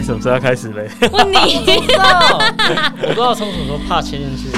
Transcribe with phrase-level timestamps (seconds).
[0.00, 0.88] 哎，什么时候要开始嘞？
[1.12, 2.38] 问你，我不知道，
[3.02, 4.48] 我不知道从什么时候怕牵进去。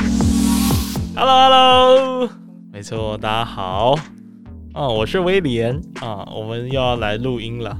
[1.16, 2.28] Hello，Hello，
[2.72, 3.96] 没错，大家好，
[4.72, 7.76] 啊，我是威廉啊，我们又要来录音了。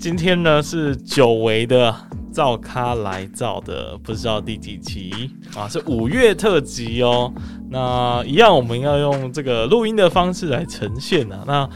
[0.00, 1.94] 今天呢是久违的
[2.32, 7.32] 造咖来造的，不知道第几集啊，是五月特辑哦。
[7.70, 11.44] 那一样，我们要用这个录音的方式来呈现啊。
[11.46, 11.70] 那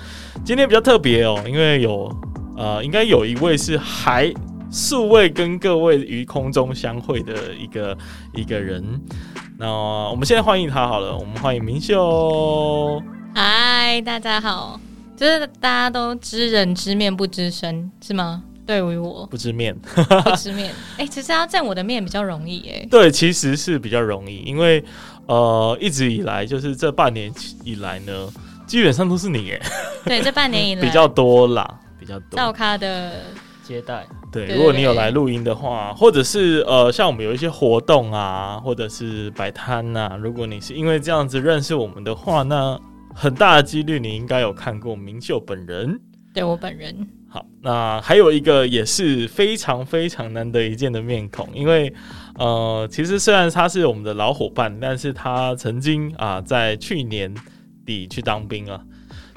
[0.45, 2.13] 今天比较特别哦，因为有
[2.57, 4.33] 呃，应该有一位是还
[4.73, 7.97] 素未跟各位于空中相会的一个
[8.33, 8.83] 一个人。
[9.59, 13.01] 那我们现在欢迎他好了，我们欢迎明秀。
[13.35, 14.81] 嗨，大家好，
[15.15, 18.43] 就是大家都知人知面不知身，是吗？
[18.65, 19.77] 对于我不知面，
[20.25, 24.83] 不知面， 哎、其实要见我的面比较容易哎、对，其实是比较容易，因为
[25.27, 27.31] 呃，一直以来就是这半年
[27.63, 28.27] 以来呢，
[28.67, 29.61] 基本上都是你哎，
[30.07, 32.37] 对，这半年以来 比较多啦，比较多。
[32.37, 33.25] 造咖的，
[33.63, 42.79] 接待，对，如果你有来录音的话，或者是呃，像我们有一些活动啊，或者是摆摊呐，如果你是因为这样子认识我们的话，那
[43.15, 46.01] 很大的几率你应该有看过明秀本人。
[46.35, 51.93] 对我本人，好，那还有一个也是非常非常难得一见的面孔，因为
[52.39, 57.35] 呃，其实虽然他是我们的老伙伴，但是他曾经啊在去年
[57.85, 58.81] 底去当兵啊，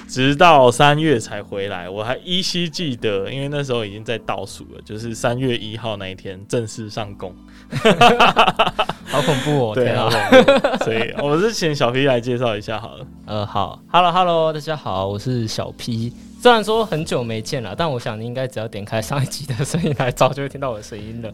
[0.07, 7.35] 直到三月才回来，我还依稀记得，因为那时候已经在倒数了，就是三月一号那一天正式上工。
[9.07, 9.75] 好恐怖哦！
[9.75, 9.89] 对！
[9.89, 10.09] 啊，
[10.83, 13.05] 所以我是请小 P 来介绍一下好了。
[13.25, 16.11] 呃，好，Hello Hello，大家好，我是小 P。
[16.41, 21.31] 虽然说很久没见了，但我想你应该只要点开上一集的声音来早，就会听到我的声音了。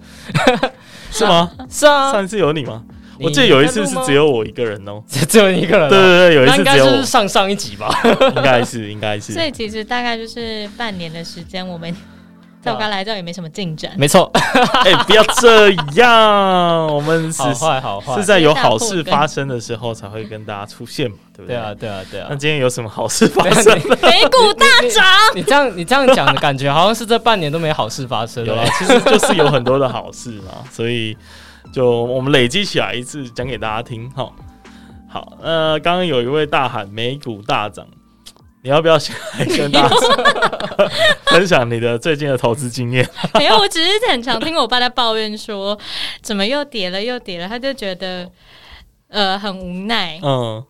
[1.11, 1.51] 是吗？
[1.69, 2.83] 是啊，上一次有你吗？
[3.21, 7.89] 你我记得有一次是只有我一个人哦、只 只有你一个人、对对对，有一那应该次只有我就是，上上一集吧？
[8.35, 9.43] 应该是应该是所。
[9.43, 11.95] 以其实大概就是半年的时间，我们
[12.61, 13.91] 在我刚来这也没什么进展。
[13.97, 14.29] 没错，
[14.85, 18.23] 哎、不要这样，我们是好坏好坏是。
[18.23, 21.55] 在有好事发生的时候才会跟大家出现嘛，对不对？
[21.55, 21.73] 对啊，。
[21.73, 22.35] 对啊，对啊那。
[22.35, 23.75] 今天有什么好事发生？
[23.79, 28.45] 你美股大涨，你这样你这样讲的感觉，好像是这半年都没好事发生。
[28.45, 31.17] 有啦，其实就是有很多的好事嘛，所以
[31.71, 34.35] 就我们累积起来一次讲给大家听好。
[35.09, 37.85] 好，呃，刚刚有一位大喊美股大涨，
[38.63, 39.95] 你要不要先来跟大家
[41.27, 43.05] 分享你的最近的投资经验？
[43.35, 45.77] 没有，我只是很常听我爸在抱怨说，
[46.21, 48.29] 怎么又跌了又跌了，他就觉得
[49.09, 50.17] 呃很无奈。
[50.23, 50.63] 嗯，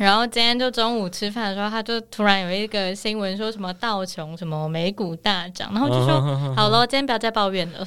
[0.00, 7.86] 然后今天就中午吃饭的时候，他就突然有一个新闻说什么道琼什么美股大涨，然后就说、嗯好了，今天不要再抱怨了。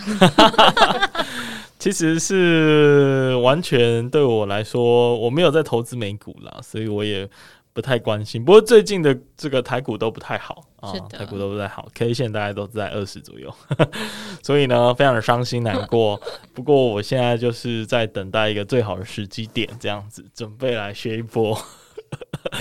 [1.78, 7.30] 其实是完全对我来说，我没有在投资美股啦，所以我也
[7.74, 8.44] 不太关心。
[8.44, 13.54] 不过最近的这个台股都不太好啊台股都不太好，K 线大概都在二十左右，
[14.42, 16.20] 所以呢，非常的伤心难过。
[16.56, 21.56] 不过我现在就是在等待一个最好的时机点，这样子准备来学一波。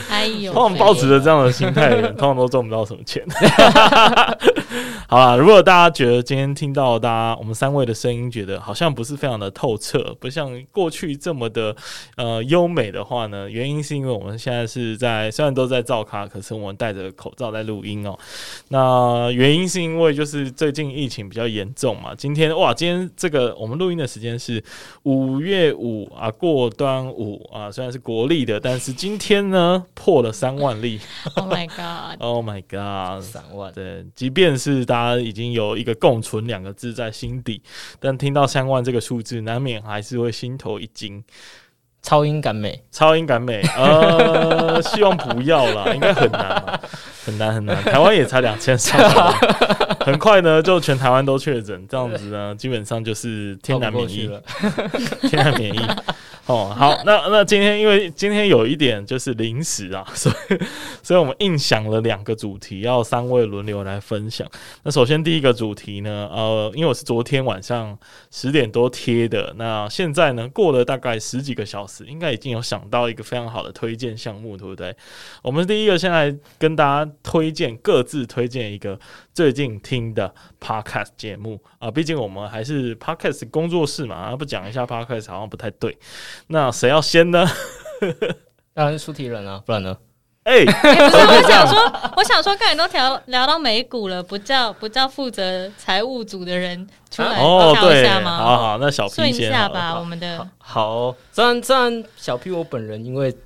[0.08, 3.24] 哎呦，通常抱持着这样的心态的人，通常都赚不到什么钱。
[5.08, 11.74] 好啦，如果大家觉得今天听到大家我们三位的声音，觉得好像不是非常的透彻，不像过去这么的
[12.16, 18.18] 呃优美的话呢，原因是因为我们现在是在虽然都在造咖，可是我们戴着口罩在录音哦。
[18.68, 24.62] 那原因是因为就是最近疫情比较严重嘛，今天哇，今天这个我们录音的时间是
[25.04, 31.00] 五月五啊，过端午啊，虽然是国历的，但是今天呢破了三万例。
[31.34, 33.22] Oh my God！Oh my god！
[33.22, 37.62] 三万，对，即便是大家已经有一个共存两个字在心底，
[38.00, 41.22] 但听到三万这个数字，难免还是会心头一惊。
[42.02, 46.80] 超音感美，超音感美，呃， 希望不要啦，应该很难啊，
[47.24, 47.82] 很难很难。
[47.82, 48.96] 台湾也才两千三
[50.04, 54.40] 很快呢就全台湾都确诊，这样子呢，基本上就是天然免疫了。
[55.22, 55.80] 天然免疫。
[56.46, 60.58] 哦，好，那那今天因为今天有一点就是临时啊，所以
[61.02, 64.48] 所以我们硬想了两个主题，要三位轮流来分享。
[64.84, 67.98] 那首先第一个主题呢，呃，因为我是昨天晚上
[68.30, 74.94] 十点多贴的，那现在呢过了大概十几个小时，应该已经有想到一个非常好的推荐项目，对不对？
[75.42, 78.96] 我们第一个先来跟大家推荐，各自推荐一个
[79.34, 85.98] 最近听的 podcast 节目啊，毕竟我们还是 podcast 工作室嘛，啊不讲一下 podcast 好像不太对。
[86.48, 87.46] 那谁要先呢？
[88.74, 89.96] 当然是出题人啊，不然呢？
[90.44, 98.36] 哎、哎不是， 我想说，我想说，刚才都聊聊到美股了，不叫不叫负责财务组的人出来哦，对，调一下好吗？
[98.36, 103.36] 好，那小一先吧，我们的好，虽然虽然小 P 我本人因为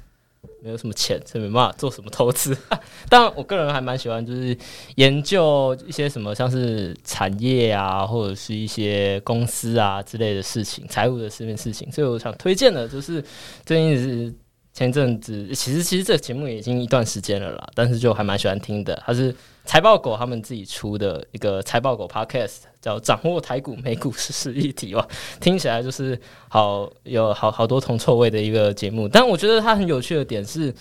[0.63, 2.57] 没有什么钱，所以没办法做什么投资。
[3.09, 4.57] 但我个人还蛮喜欢，就是
[4.97, 11.91] 研究一些什么像是产业啊，或者是一些公司啊之类的事情，财务的这边事情。
[11.91, 13.25] 所以我想推荐的就是
[13.65, 14.35] 最近是
[14.73, 19.03] 前阵子，其实其实这个节目已经一段时间了啦，但是就还蛮喜欢听的。
[19.05, 19.35] 它是
[19.65, 25.07] 财报狗他们自己出的一个财报狗 Podcast，叫《掌握台股美股实时议题》哇，
[25.41, 26.19] 听起来就是
[26.49, 29.07] 好有好好多铜臭味的一个节目。
[29.09, 30.75] 但我觉得它很有趣的点是，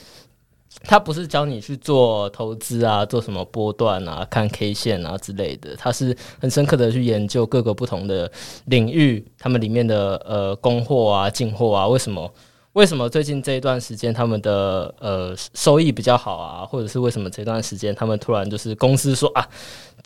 [0.83, 8.31] 它不是教你去做投资啊，做什么波段啊，看 K 线啊之类的，它是很深刻的去研究各个不同的
[8.65, 12.33] 领域，他们里面的呃供货啊、进货啊，为什么？
[12.79, 16.65] 为什么最近这一段时间他们的呃收益比较好啊？
[16.65, 19.45] 或者是为什么这段时间他们突然就是公司说啊，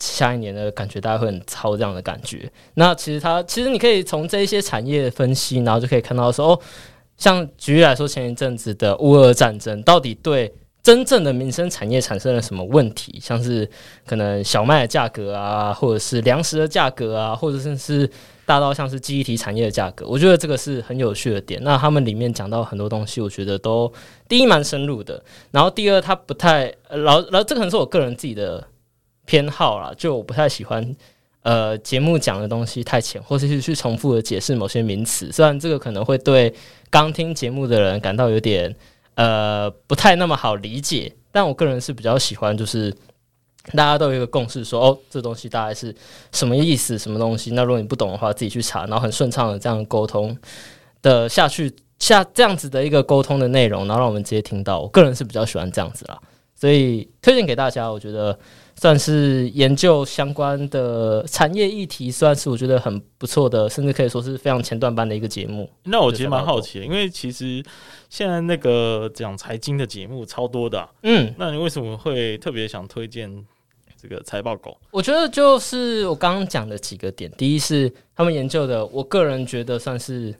[0.00, 2.50] 下一年的感觉大家会很超这样的感觉？
[2.74, 6.60] 那其实它其实你可以从这一些产业分析，然后就可以看到说，哦，
[7.16, 13.20] 像举例来说，前一阵子的乌俄战争到底对真正的民生产业产生了什么问题？
[13.22, 13.70] 像是
[14.04, 18.10] 可能小麦的价格啊，或者是粮食的价格啊，或者甚至是。
[18.46, 21.62] 大到像是记忆体产业的价格，我觉得这个是很有趣的点。
[21.62, 23.92] 那他们里面讲到很多东西，我觉得都
[24.28, 28.66] 第一蛮深入的，然后第二他不太，然后然后这可能是我个人自己的
[29.24, 30.94] 偏好啦，就我不太喜欢
[31.42, 35.32] 呃节目讲的东西太浅，或者是去重复的解释某些名词。
[35.32, 36.54] 虽然这个可能会对
[36.90, 38.74] 刚听节目的人感到有点
[39.14, 42.94] 呃不太那么好理解，但我个人是比较喜欢就是。
[43.72, 45.94] 大家都有一个共识，说哦，这东西大概是
[46.32, 47.52] 什么意思，什么东西？
[47.52, 50.36] 那如果你不懂的话，自己去查，然后很顺畅的这样沟通
[51.00, 54.80] 的下去，下这样子的一个沟通的内容，然后让我们直接听到。
[54.80, 56.20] 我个人是比较喜欢这样子啦，
[56.54, 57.90] 所以推荐给大家。
[57.90, 58.38] 我觉得
[58.76, 65.70] 算是研究相关的产业议题，算是我觉得很不错的，甚至可以说是非常前段班的一个节目。
[65.84, 67.64] 那我其实蛮好奇的，因为其实
[68.10, 73.46] 现在那个讲财经的节目超多的，嗯，那你为什么会特别想推荐？
[74.06, 77.30] 这个财报狗，我觉得就是我刚刚讲的几个点。
[77.38, 80.34] 第一是他们研究的，我个人觉得算是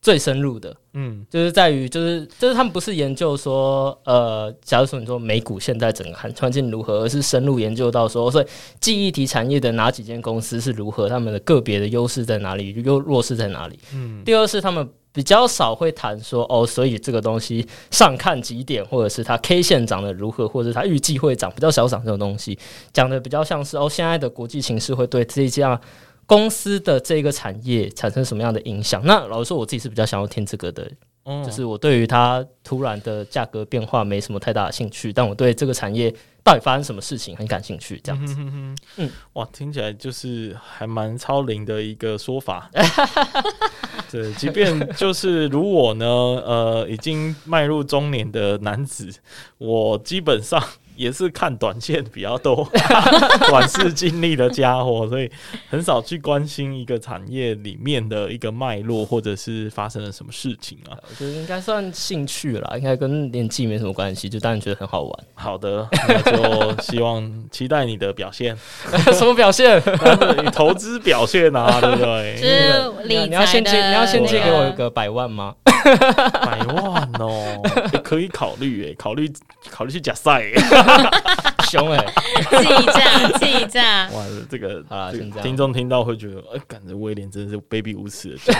[0.00, 0.74] 最深入的。
[0.94, 8.46] 嗯，就是在于，就是就是他们不是研究说，呃，假如说你说美股现在整个环境如何，而是深入研究到说，所以
[8.80, 13.78] 记忆体产业的哪几间公司是如何，他们的个别的优势在哪里，又弱势在哪里。
[13.92, 14.88] 嗯，第二是他们。
[15.12, 22.58] 比较少会谈说哦，所以这个东西上看几点，或者是它 K 线涨得如何，或者是它预计会涨，比较少涨这种东西，
[22.92, 25.80] 讲的比较像是哦，现在的国际形势会对这家
[26.26, 29.02] 公司的这个产业产生什么样的影响？
[29.04, 30.88] 那老实说，我自己是比较想要听这个的。
[31.44, 38.00] 就是我对于它突然的价格变化没什么太大的兴趣，但我对这个产业到底发生什么事情很感兴趣。
[38.02, 38.34] 这样子，
[38.96, 42.70] 嗯，哇，听起来就是还蛮超龄的一个说法。
[44.10, 49.12] 对，即便就是如我呢，呃，已经迈入中年的男子，
[49.58, 50.62] 我基本上。
[51.00, 52.68] 也是看短线比较多，
[53.48, 55.30] 短视经历的家伙，所以
[55.70, 60.92] 很少去关心一个产业里面的一个脉络，或者是发生了什么事情啊。
[61.08, 65.18] 我觉得应该算兴趣啦，应该跟年纪没什么关系，就当然觉得很好玩。
[65.32, 68.54] 好的，那就希望期待你的表现。
[69.14, 69.82] 什么表现？
[70.44, 72.36] 你投资表现啊， 对不对？
[72.36, 75.54] 是理你要先借，你要先借给我一个百万吗？
[76.42, 77.62] 百万哦，
[78.10, 79.32] 可以考虑诶，考虑
[79.70, 80.42] 考虑去假赛。
[81.68, 82.04] 凶哎！
[82.58, 84.12] 记账记账。
[84.12, 88.52] 哇，这个啊，听众听到会觉得，哎，感觉威廉真的是卑鄙无耻的。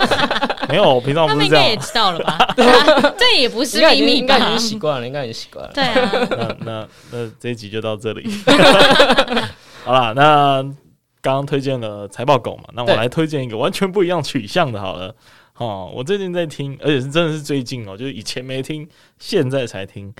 [0.70, 1.68] 没有，平常不是这样。
[1.68, 2.38] 也知道了吧？
[3.18, 4.38] 这也不是秘密吧？
[4.38, 5.72] 应该已经习惯了，应该已经习惯了。
[5.74, 6.10] 对啊。
[6.30, 8.26] 那那那这一集就到这里。
[9.84, 10.62] 好了，那
[11.20, 14.80] 刚刚推荐了财报狗嘛，那我来推荐一个完全不一样取向的。
[14.80, 15.14] 好了，
[15.56, 18.88] 哦，我最近在听，而且是真的是最近哦，就是以前没听，
[19.20, 20.12] 现在才听。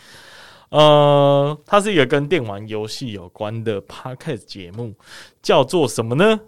[0.68, 4.94] 呃，它是一个跟电玩游戏有关的 podcast 节目，
[5.42, 6.38] 叫做什么呢？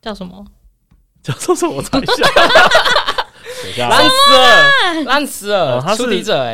[0.00, 0.46] 叫什么？
[1.22, 1.74] 叫做什么？
[1.74, 5.80] 我猜一下，烂死了，烂死了！
[5.80, 6.04] 他是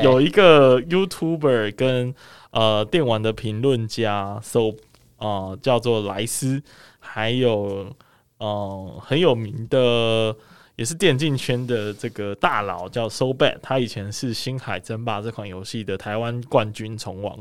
[0.02, 2.14] 有一个 YouTuber 跟
[2.52, 4.72] 呃电玩的评论家，so
[5.18, 6.62] 呃叫做莱斯，
[7.00, 7.94] 还有
[8.38, 10.34] 呃很有名的。
[10.82, 17.38] 也是电竞圈的这个大佬叫 So Bad，他以前是《星海争霸》这款游戏的台湾冠军虫王，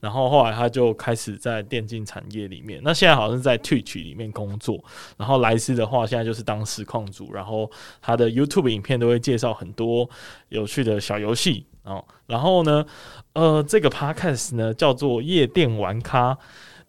[0.00, 4.82] 然后后来他就开始在电竞产业里面，那现在好像是在 Twitch 里面工作。
[5.16, 7.70] 然后莱斯的话，现在就是当实况主，然后
[8.00, 10.10] 他的 YouTube 影片都会介绍很多
[10.48, 12.04] 有趣的小游戏哦。
[12.26, 12.84] 然后呢，
[13.34, 16.36] 呃，这个 Podcast 呢叫做夜店玩咖。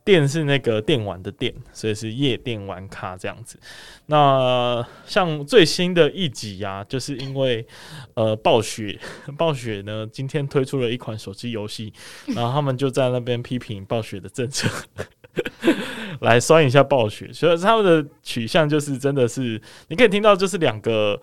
[0.05, 3.57] 电是那个电玩的电，所以是夜店玩咖这样子。
[4.07, 7.65] 那像最新的一集呀、就是因为
[8.15, 8.99] 呃暴雪，
[9.37, 11.93] 暴雪呢今天推出了一款手机游戏，
[12.35, 14.69] 然后他们就在那边批评暴雪的政策。
[16.21, 21.19] 来酸一下暴雪，所以他们的取向就是真的是，你可以听到就是两个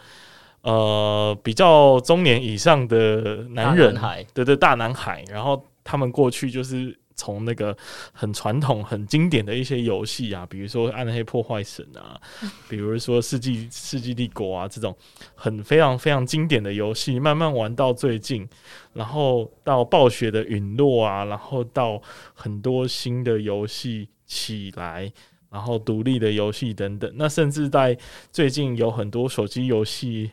[0.62, 3.94] 呃比较中年以上的男人，
[4.34, 7.77] 对对，大男孩，然后他们过去就是从那个
[8.12, 12.19] 很传统、很经典的一些游戏啊，比如说《暗黑破坏神》啊，
[12.71, 14.97] 比如说《世纪世纪帝国》啊这种
[15.35, 18.49] 很非常非常经典的游戏，慢慢玩到最近，
[18.95, 22.00] 然后到暴雪的陨落啊，然后到
[22.33, 25.12] 很多新的游戏起来。
[25.53, 27.99] 然后独立的游戏等等，那甚至在
[28.31, 30.31] 最近有很多手机游戏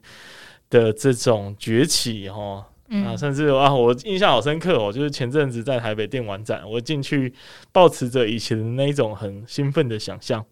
[0.70, 7.34] 的这种崛起哈，嗯，甚至啊，我印象好深刻哦，就是前阵子在台北电玩展，我进去
[7.72, 10.46] 抱持着以前的那一种很兴奋的想象，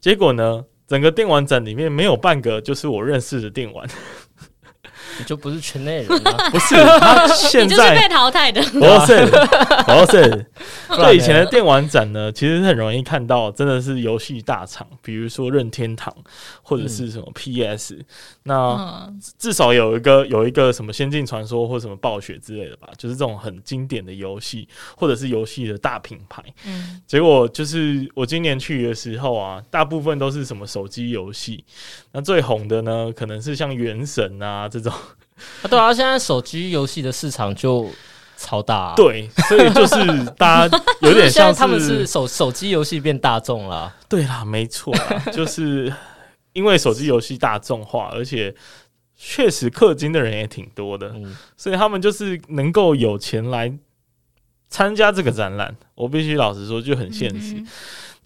[0.00, 3.88] 结果呢，整个电玩展里面没有半个就是我认识的电玩，
[5.18, 6.36] 你就不是圈内人了。
[6.50, 8.62] 不是 他现你就是在被淘汰的。
[8.70, 10.46] 不是不是，
[10.96, 16.14] 对以前的电玩展呢，其实很容易看到真的是游戏大厂，比如说任天堂
[16.62, 17.98] 或者是什么 PS，、
[18.44, 18.78] 那。
[18.78, 26.42] 嗯，至少有一个有一个什么《仙境传说》或什么暴雪之类的吧，就是这种很经典的游戏，或者是游戏的大品牌。
[26.64, 31.64] 嗯，结果就是我今年去的时候啊，大部分都是什么手机游戏，
[32.12, 34.92] 那最红的呢，可能是像《原神》啊这种。
[35.62, 37.90] 啊对啊，现在手机游戏的市场就
[38.36, 43.94] 超大、啊。，对，所以就是大家有点像 他们是手手机游戏变大众了。
[44.08, 45.92] 对啦，没错啦， 就是
[46.52, 48.54] 因为手机游戏大众化，而且
[49.16, 51.08] 确实氪金的人也挺多的。
[51.14, 53.72] 嗯，所以他们就是能够有钱来
[54.68, 55.76] 参加这个展览。
[55.94, 57.54] 我必须老实说，就很现实。
[57.54, 57.66] 嗯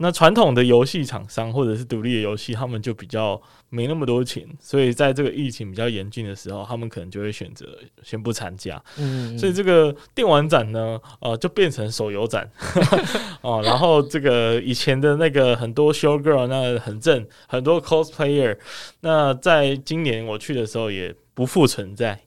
[0.03, 8.83] 那传统的游戏厂商或者是独立的游戏，他们就比较没那么多钱，所以在这个疫情比较严峻的时候，他们可能就会选择先不参加。
[8.99, 12.51] 嗯，所以这个电玩展呢，呃，就变成手游展
[13.43, 13.63] 哦。
[13.65, 18.59] 然后这个以前的那个很多 show girl 那很正，很多 cosplayer，
[19.03, 22.21] 那在今年我去的时候也不复存在，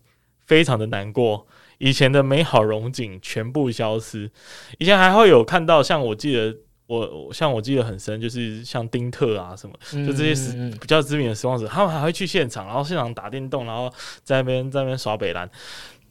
[0.45, 1.45] 非常的难过。
[1.77, 4.31] 以前的美好荣景全部消失，
[4.77, 6.55] 以前还会有看到，像我记得
[6.87, 13.91] 我我像我记得很深，就是像丁特啊什么，嗯就这些比较知名的时光者，他们还会去现场，然后现场打电动，然后
[14.23, 15.49] 在那边在那边耍北兰。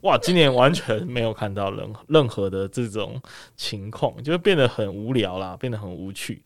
[0.01, 3.19] 哇，今年完全没有看到任任何的这种
[3.57, 6.43] 情况，就变得很无聊啦，变得很无趣。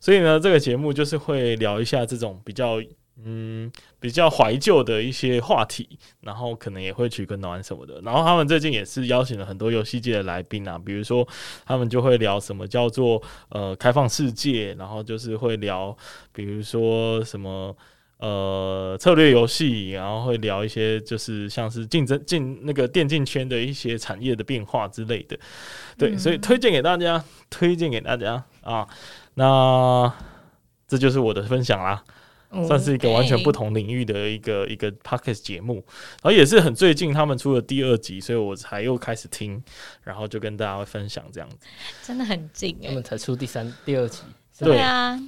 [0.00, 2.80] 所以呢，这个节目就是会聊一下这种比较
[3.22, 8.00] 嗯比较怀旧的一些话题，然后可能也会取个暖什么的。
[8.00, 11.26] 然后他们最近也是邀请了很多游戏界的来宾啊，比如说
[11.66, 15.96] 他们就会聊什么叫做呃开放世界，然后就是会聊
[16.32, 17.76] 比如说什么。
[18.18, 25.36] 呃，策略游戏，然后会聊一些就是像是竞争竞那个电竞圈的一些产业的变化之类的，
[25.98, 28.86] 对，嗯所以推荐给大家，推荐给大家啊。
[29.34, 30.10] 那
[30.86, 32.02] 这就是我的分享啦。
[32.54, 35.74] 嗯算是一个完全不同领域的一个一个 podcast 节目，
[36.22, 39.62] 然后也是很最近他们出了第二集，所以我才又开始听，
[40.02, 41.56] 然后就跟大家分享这样子，
[42.02, 43.04] 真的很近哎他们。
[43.04, 44.22] 才出第三、第二集，
[44.58, 44.68] 对。
[44.68, 45.20] 对啊，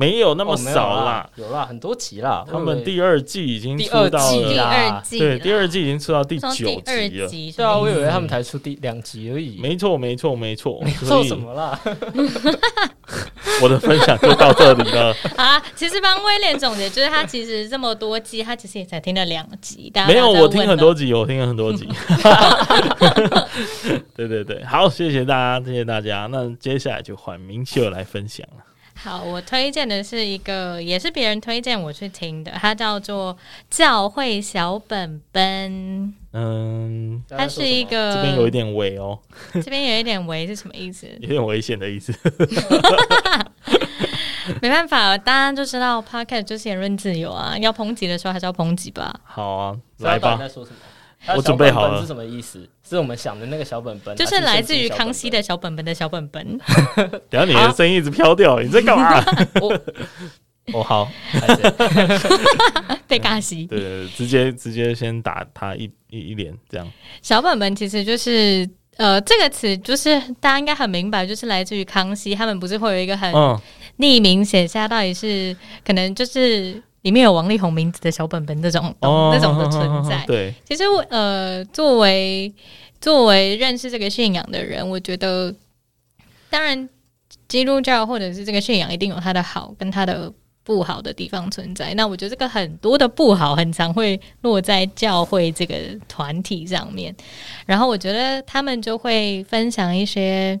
[0.00, 1.30] 没有那么哦有少啦。
[1.36, 2.42] 有啦，很多集啦。
[2.50, 6.64] 他们第二季已经出到季第，二季啦，对，第二季已经出到第九集
[7.20, 7.28] 了。
[7.28, 9.58] 集，对啊，我以为他嗯们才出第两集而已。
[9.60, 10.82] 没错，没错，没错。
[11.04, 11.78] 所做什么啦？
[13.62, 15.14] 我的分享就到这里了。
[15.36, 19.90] 啊，其实帮威廉总结，就是他其实这么多季，他其实也才听了两集。
[19.90, 21.86] 大家没有，我听很多集，我听了很多集。
[24.16, 26.26] 对对对，好，谢谢大家，谢谢大家。
[26.30, 28.69] 那接下来就换明秀来分享了。
[29.02, 33.34] 好，我推荐的是一个，也是别人推荐我去听的，它叫做
[33.70, 35.72] 《教会小本本》，
[36.32, 39.18] 嗯，它是一个这边有一点危哦，
[39.54, 41.06] 这边有一点围是什么意思？
[41.20, 42.12] 有点危险的意思。
[44.60, 49.14] 没办法，大家就知道 podcast 就是言论自由啊，要抨击的时候还是要抨击吧。
[49.24, 50.36] 好啊，来吧。
[50.36, 50.76] 在说什么？
[51.36, 52.66] 我准备好了是什么意思？
[52.88, 56.58] 是我们想的那个小本本，就是来自于康熙的小本本的小本本，
[57.28, 59.18] 等下你的声音一直飘掉， 你在干嘛？
[59.60, 59.80] 哦
[60.72, 61.10] 哦好，
[63.06, 63.66] 被尬西。
[63.66, 66.90] 对对，对直接直接先打他一一一脸这样。
[67.22, 73.58] 小本本其实就是呃，这个词就是大家应该很明白，就是来自于康熙，他们不是会有一个很嗯，
[73.98, 80.24] 匿名写下到底是可能就是里面有王力宏名字的小本本这种、哦，那种的存在。
[80.26, 82.52] 对，其实我呃，作为
[83.00, 85.54] 作为认识这个信仰的人，我觉得
[86.48, 86.88] 当然
[87.48, 91.94] 基督教或者是这个信仰一定有它的好跟它的不好的地方存在。
[91.94, 95.76] 那我觉得这个很多的不好，很常会落在教会这个
[96.08, 97.14] 团体上面。
[97.66, 100.60] 然后我觉得他们就会分享一些。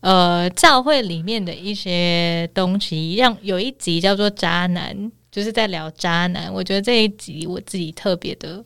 [0.00, 6.52] 呃，教会里面的一些东西，让有一集叫做“渣男”，就是在聊渣男。
[6.52, 8.64] 我觉得这一集我自己特别的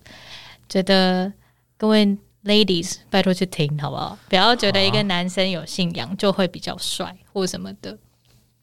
[0.68, 1.32] 觉得，
[1.78, 2.06] 各位
[2.44, 4.18] ladies 拜托去听好不好？
[4.28, 7.96] 不要觉得一个男生有信仰就会比较帅或什么的。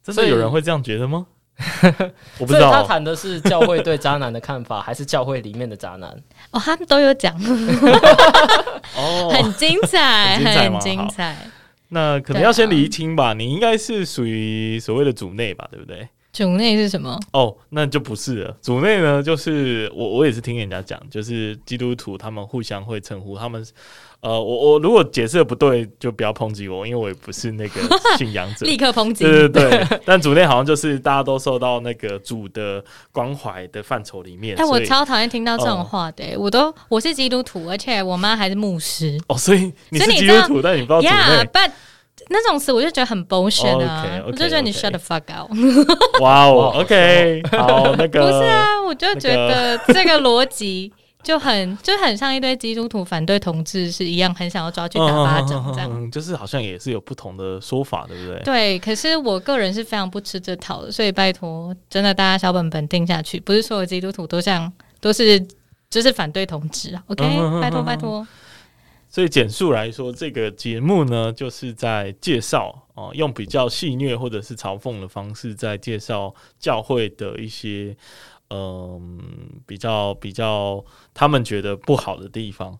[0.04, 1.26] 真的有人会这样觉得吗？
[2.38, 2.84] 我不知所以他。
[2.84, 6.08] 谈的是教会对渣男的看法，还是教会里面的渣男？
[6.52, 7.36] 哦，他们都有讲，
[8.96, 11.36] 哦，很精彩，很精彩吗很精彩。
[11.88, 13.34] 那可能要先厘清吧。
[13.34, 16.08] 你应该是属于所谓的主内吧，对不对？
[16.36, 17.18] 主内是什么？
[17.32, 18.58] 哦，那就不是了。
[18.62, 23.66] 主内呢，就是我我也是听人家讲，就是基督徒他们互相会称呼他们。
[24.20, 27.80] 呃，我我如果解释的不对，就不要抨击我，因为我也不是那个
[28.18, 28.66] 信仰者。
[28.68, 29.24] 立刻抨击。
[29.24, 34.58] 对对对，但主内好像就是大家都受到那个主的关怀的范畴里面。
[34.58, 39.18] 哎，我超讨厌听到这种哦话的、欸我都我是基督徒，而且我妈还是牧师。
[39.28, 41.50] 哦，所以你是基督徒，但你不知道主呀内。
[41.54, 41.72] ，but
[42.30, 45.50] 那种词我就觉得很 bullshit 啊我就觉得你 shut the fuck out。
[46.22, 50.92] 哇哦，OK，好，那个不是啊，我就觉得 这个逻辑
[51.22, 55.90] 就很就很像一堆基督徒反对同志是一样，很想要抓去打巴掌这样。
[55.92, 58.42] 嗯，就是好像也是有不同的说法，对不对？
[58.44, 65.40] 对，可是我个人是非常不吃这套的，所以拜托，真的大家小本本定下去，不是所有基督徒都像都是
[65.90, 67.24] 就是反对同志啊，OK，
[67.62, 68.28] 拜托嗯拜托。
[69.16, 77.96] 所以简述来说，这个节目呢，就是在介绍哦、用比较戏谑或者是嘲讽的方式，在介绍教会的一些
[78.50, 79.18] 嗯、
[79.66, 82.78] 比较比较他们觉得不好的地方，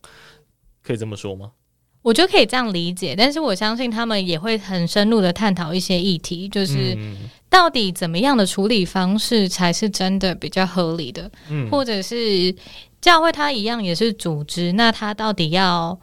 [0.84, 1.54] 可以这么说吗？
[2.02, 12.54] 我觉得可以这样理解，但是我相信他们也会很深入的探讨一些议题，就是嗯到底怎么样的处理方式才是真的比较合理的，嗯或者是
[13.00, 15.98] 教会它一样也是组织，那它到底要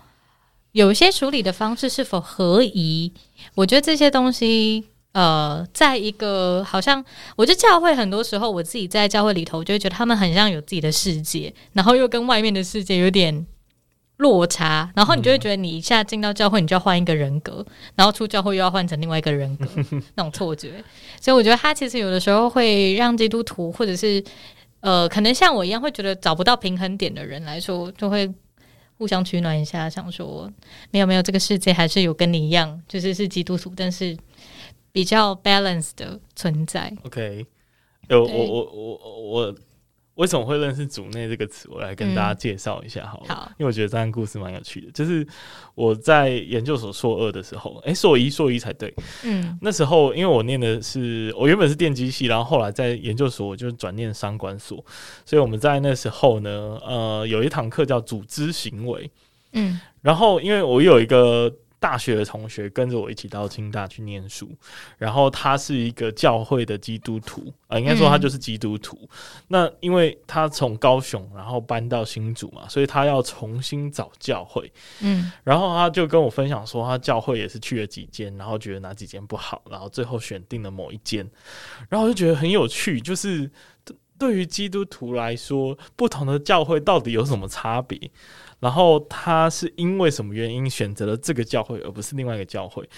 [0.72, 3.12] 有一些处理的方式是否合宜？
[3.54, 4.88] 我觉得这些东西。
[5.12, 7.04] 呃，在一个好像，
[7.36, 13.46] 我觉得教会很多时候，我自己在教会里头，我就会觉得他们很像有自己的世界，然后又跟外面的世界有点
[14.16, 17.62] 落差，然后你就会觉得你一下进到教会，你就要换一个人格，
[17.94, 19.66] 然后出教会又要换成另外一个人格，
[20.16, 20.82] 那种错觉。
[21.20, 24.24] 所以我觉得他其实有的时候会让基督徒或者是
[24.80, 28.32] 呃，可能像我一样会觉得找不到平衡点的人来说，就会
[29.02, 30.48] 互相取暖一下，想说
[30.92, 34.16] 没有没有，这个世界还是有跟你一样，就是是基督徒，但是
[34.92, 36.92] 比较 balance 的存在。
[37.02, 37.44] OK，
[38.08, 39.54] 有我我我我
[40.16, 41.68] 为什么会认识“组内”这个词？
[41.70, 43.34] 我来跟大家介绍一下好了。
[43.34, 44.90] 好因为我觉得这段故事蛮有趣的。
[44.92, 45.26] 就是
[45.74, 48.92] 我在研究所硕二的时候，诶，硕一硕一才对。
[49.24, 54.84] 嗯那时候因为我念的是我原本是电机系，然后后来在研究所我就转念商管所，
[55.24, 59.10] 所以我们在那时候呢，呃，有一堂课叫组织行为。
[59.54, 64.48] 嗯然后因为我有一个大学的同学跟着我一起到清大去念书，
[64.96, 68.96] 然后他是一个教会的基督徒啊、呃应该说他就是基督徒。
[69.48, 74.72] 那因为他从高雄然后搬到新竹嘛，所以他要重新找教会。
[75.00, 81.28] 嗯然后他就跟我分享说，他教会也是去了几间，然后觉得哪几间不好，然后最后选定了某一间。
[81.88, 83.50] 然后我就觉得很有趣，就是
[84.18, 88.10] 对对于基督徒来说，不同的教会到底有什么差别？
[88.60, 92.88] 然后他是因为什么原因选择了这个教会，而不是另外一个教会？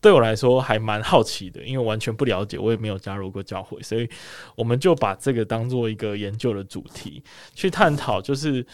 [0.00, 4.08] 对我来说还蛮好奇的，因为完全不了解，我也没有加入过教会，所以
[4.54, 7.20] 我们就把这个当做一个研究的主题
[7.54, 8.64] 去探讨，就是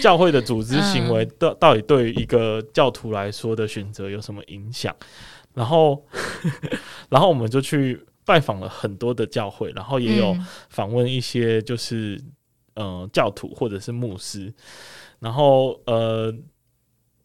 [0.00, 4.96] 教会的组织行为到到底对于一个教徒来说的选择有什么影响？
[5.52, 6.06] 然后，
[7.10, 12.20] 然后我们就去拜访了很多的教会，然后也有嗯访问一些就是
[12.74, 14.52] 呃教徒或者是牧师，
[15.20, 16.34] 然后呃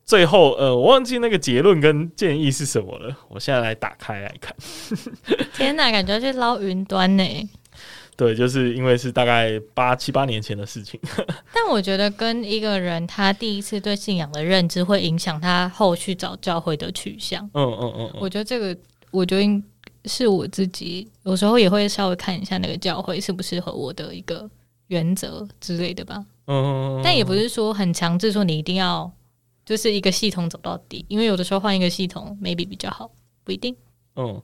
[0.05, 4.55] 最后呃我忘记那个结论跟建议是什么了，我现在来打开来看。
[5.57, 7.49] 天哪，感觉去捞云端呢。
[8.17, 10.99] 对，就是因为是大概八七八年前的事情。
[11.55, 17.43] 但我觉得跟一个人他第一次对信仰的认知，会影响他后续找教会的取向。
[17.53, 18.77] 嗯嗯嗯嗯，我觉得这个，
[19.09, 19.63] 我觉得应
[20.05, 24.49] 是我自己有时候也会稍微看一下那个教会适不适合我的一个
[24.87, 26.25] 原则之类的吧。
[26.47, 29.11] 嗯，嗯但也不是说很强制说你一定要
[29.65, 33.11] 就是一个系统走到底，因为有的时候换一个系统 maybe 比较好，
[33.43, 33.75] 不一定。
[34.15, 34.41] 嗯，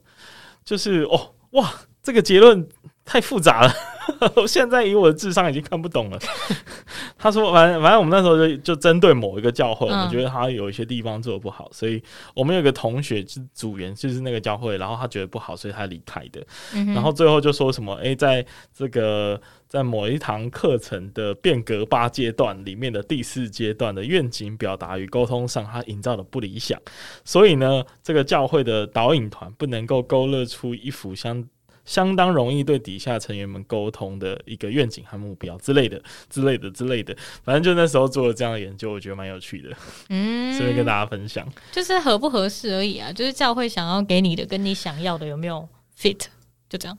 [0.63, 2.67] 就是哦哇，这个结论
[3.07, 3.73] 太复杂了。
[4.35, 6.17] 我现在以我的智商已经看不懂了。
[7.19, 12.01] 他说，反正反正我们那时候就就针对某一个教会，我觉得他有一些地方做的不好，所以
[12.33, 16.41] 我们有个同学是组员，就是那个教会，然后他觉得不好，所以他离开的。
[16.73, 26.79] 嗯然后最后就说什么，诶，在这个在某一堂课程的变革八阶段里面的第四阶段的愿景表达与沟通上，他营造的不理想，
[27.25, 31.45] 所以呢，这个教会的导引团不能够勾勒出一幅相。
[31.87, 39.75] 相当容易对底下成员们沟通的一个愿景和目标之类的、之类的、之类的，反正就那时候做了这样的研究，我觉得蛮有趣的，
[40.09, 41.47] 嗯顺便跟大家分享。
[41.71, 46.25] 就是合不合适而已啊，就是教会想要给你的跟你想要的有没有 fit，
[46.69, 46.95] 就这样。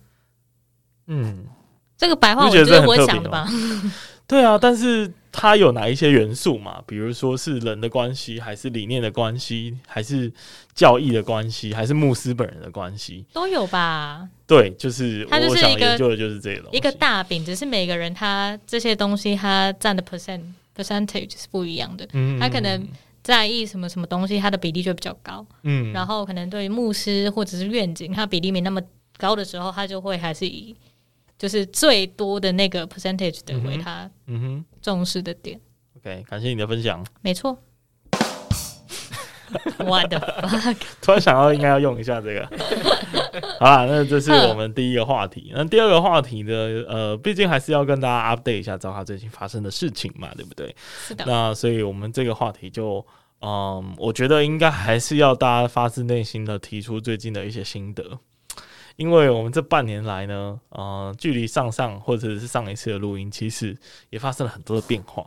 [1.07, 1.47] 嗯，
[1.97, 3.47] 这个白话我觉得我想的吧？
[4.27, 6.83] 对啊，但是它有哪一些元素嘛？
[6.87, 10.33] 比如说是人的关系，还是理念的关系，还是
[10.75, 13.25] 教义的关系，还是牧师本人的关系？
[13.33, 16.77] 都有吧，对，就是它就是我想一个研究的就是这个东西。
[16.77, 20.41] 一个大饼，只是每个人他这些东西他占的 percent
[20.75, 22.09] percentage 是不一样的。
[22.13, 22.89] 嗯，他可能
[23.23, 25.47] 在意什么什么东西，他的比例就比较高。
[25.63, 28.81] 嗯，然后可能对于牧师或者是愿景，他比例没那么
[29.19, 30.75] 高的时候，他就会还是以
[31.39, 35.61] 就是最多的那个 percentage 的为他嗯哼重视的点。
[35.99, 37.05] ，OK，感谢你的分享。
[37.21, 37.59] 没错。
[39.77, 40.77] What the fuck？
[41.03, 42.49] 突然想到应该要用一下这个。
[43.61, 45.53] 好啦，那这是我们第一个话题。
[45.55, 46.55] 那第二个话题呢？
[46.89, 50.75] 呃，毕竟还是要跟大家 update 一下赵卡最近发生的事情嘛，对不对？
[51.07, 53.05] 是的，那所以我们这个话题就，
[53.43, 58.19] 嗯，我觉得应该还是要大家发自内心的提出最近的一些心得，
[58.99, 63.77] 因为我们这半年来呢，呃，距离上上或者是上一次的录音，其实
[64.11, 65.25] 也发生了很多的变化。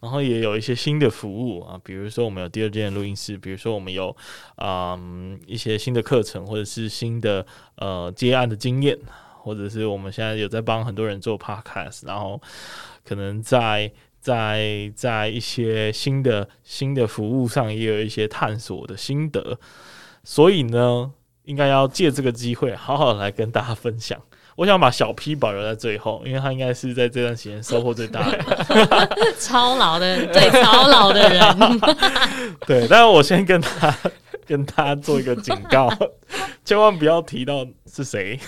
[0.00, 4.16] 然后也有一些新的服务啊，比如说我们有第二间录音室，比如说我们有
[4.58, 8.96] 嗯一些新的课程，或者是新的呃接案的经验，
[9.42, 12.40] 或者是我们现在有在帮很多人做 podcast，然后
[13.04, 19.58] 可能在在在一些新的新的服务上也有一些探索的心得，
[20.22, 21.12] 所以呢，
[21.48, 24.20] 应该要借这个机会好好地来跟大家分享。
[24.54, 28.38] 我想把小 P 保留在最后，因为他应该是在这段时间收获最大的。
[29.40, 31.80] 超老的最超老的人，
[32.66, 33.96] 对，但是我先跟他
[34.46, 35.90] 跟他做一个警告，
[36.66, 38.38] 千万不要提到是谁，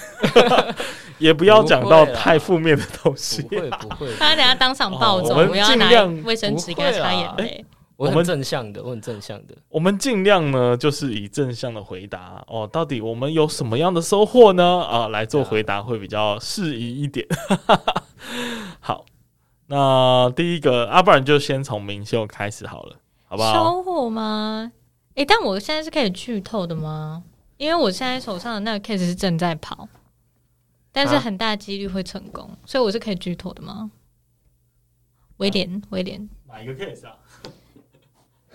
[1.16, 3.40] 也不要讲到太负面的东西。
[3.42, 7.64] 不会不会，他等下当场暴走，哦我们要拿尽量卫生纸给他擦眼泪。
[8.00, 9.54] 我很正向的，我很正向的。
[9.68, 14.80] 我们尽量呢，就是以正向的回答哦，到底我们有什么样的收获呢？
[14.80, 17.26] 啊，来做回答会比较适宜一点。
[18.80, 19.04] 好，
[19.66, 23.52] 那第一个，啊，不然就先从明秀开始好了，好不好？
[23.52, 24.72] 收获吗？
[25.16, 27.22] 诶，但我现在是可以剧透的吗？
[27.58, 29.86] 因为我现在手上的那个 case 是正在跑，
[30.90, 33.90] 但是啊很大几率会成功，所以我是可以剧透的吗？
[35.36, 37.16] 威廉，威廉，哪一个 case 啊？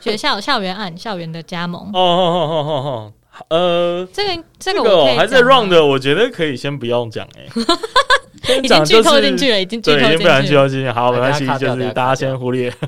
[0.05, 3.13] 学校校园案，校园的加盟，哦哦哦哦哦哦，
[3.49, 7.47] 呃，这个这这个个我还在讲吗 run 的，我觉得可以先不用讲哎、
[8.43, 10.69] 先已经剧透进去了，已经剧已经不然进去了。
[10.69, 12.71] 剧透进去，好，没关系就是大家先忽略。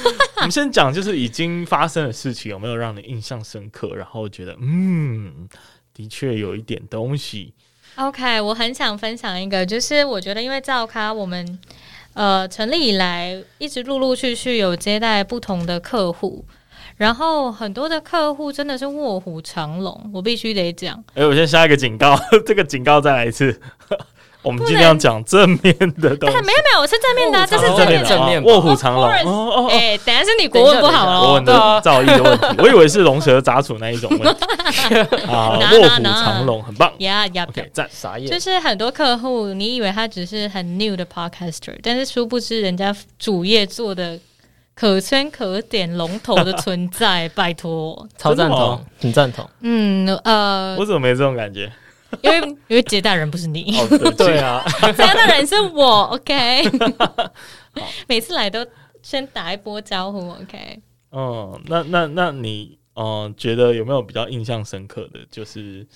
[0.36, 5.48] 我们先讲，就是已经发生的事情有没有让你印象深刻，然后觉得嗯，
[5.92, 7.52] 的确有一点东西。
[7.96, 11.58] OK，我很想分享一个，就是我觉得因为照咖我们
[12.16, 16.42] 呃成立以来，一直陆陆续续有接待不同的客户，
[16.96, 21.04] 然后很多的客户真的是卧虎藏龙，我必须得讲。
[21.12, 23.60] 哎、我先下一个警告， 这个警告再来一次。
[24.46, 28.08] 我们尽量讲正面的东西但，没有没有，我是正面的、啊，这是正面的。
[28.08, 29.04] 正面卧虎藏龙。
[29.04, 31.74] 哦哦哦，哎、等下是你国文不好我问哦。
[31.74, 34.44] 的造诣的问题，我以为是龙蛇杂处那一种问题。
[35.26, 36.92] 啊，卧虎藏龙，很棒。
[36.98, 37.88] 呀呀，OK，赞。
[37.90, 44.16] 傻眼，就是很多客户，你以为他只是很 new 的 podcaster，但是殊不知人家主业做的
[44.76, 48.06] 可圈可点、龙头的存在， 拜托。
[48.16, 49.44] 超赞同，很赞同。
[49.62, 51.68] 嗯呃我，怎么没这种感觉？
[52.22, 56.62] 因为因为接待人不是你，哦，对 对啊，接待人是我，OK。
[58.08, 58.66] 每次来都
[59.02, 60.80] 先打一波招呼，OK。
[61.12, 65.20] 嗯，那那那你呃，觉得有没有比较印象深刻的？
[65.30, 65.86] 就是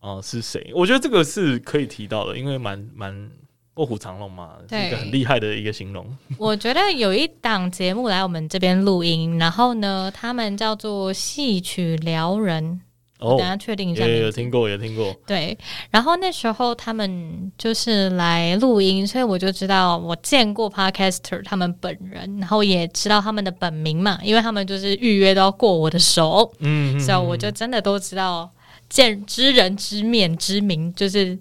[0.00, 0.70] 呃，是谁？
[0.74, 3.30] 我觉得这个是可以提到的，因为蛮蛮
[3.74, 6.06] 卧虎藏龙嘛，是一个很厉害的一个形容。
[6.38, 12.80] 我觉得有一档节目来我们这边录音，然后呢，他们叫做戏曲撩人，
[13.18, 15.14] 等，下确定一下有有听过，有听过。
[15.26, 15.56] 对，
[15.90, 28.50] 然后那时候他们就是来录音，所以我就知道我见过 podcaster 他们本人，然后也知道他们的本名嘛，因为他们就是预约都要过我的手，嗯，所以我就真的都知道
[28.88, 31.38] 见知人知面知名，就是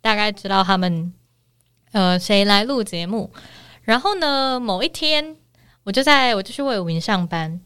[0.00, 1.12] 大概知道他们
[1.92, 3.30] 呃谁来录节目。
[3.82, 5.36] 然后呢，某一天
[5.84, 7.60] 我就在我就去魏武营上班，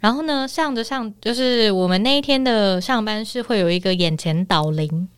[0.00, 5.08] 然后呢上着上就是我们那一天的上班是会有一个眼前导铃，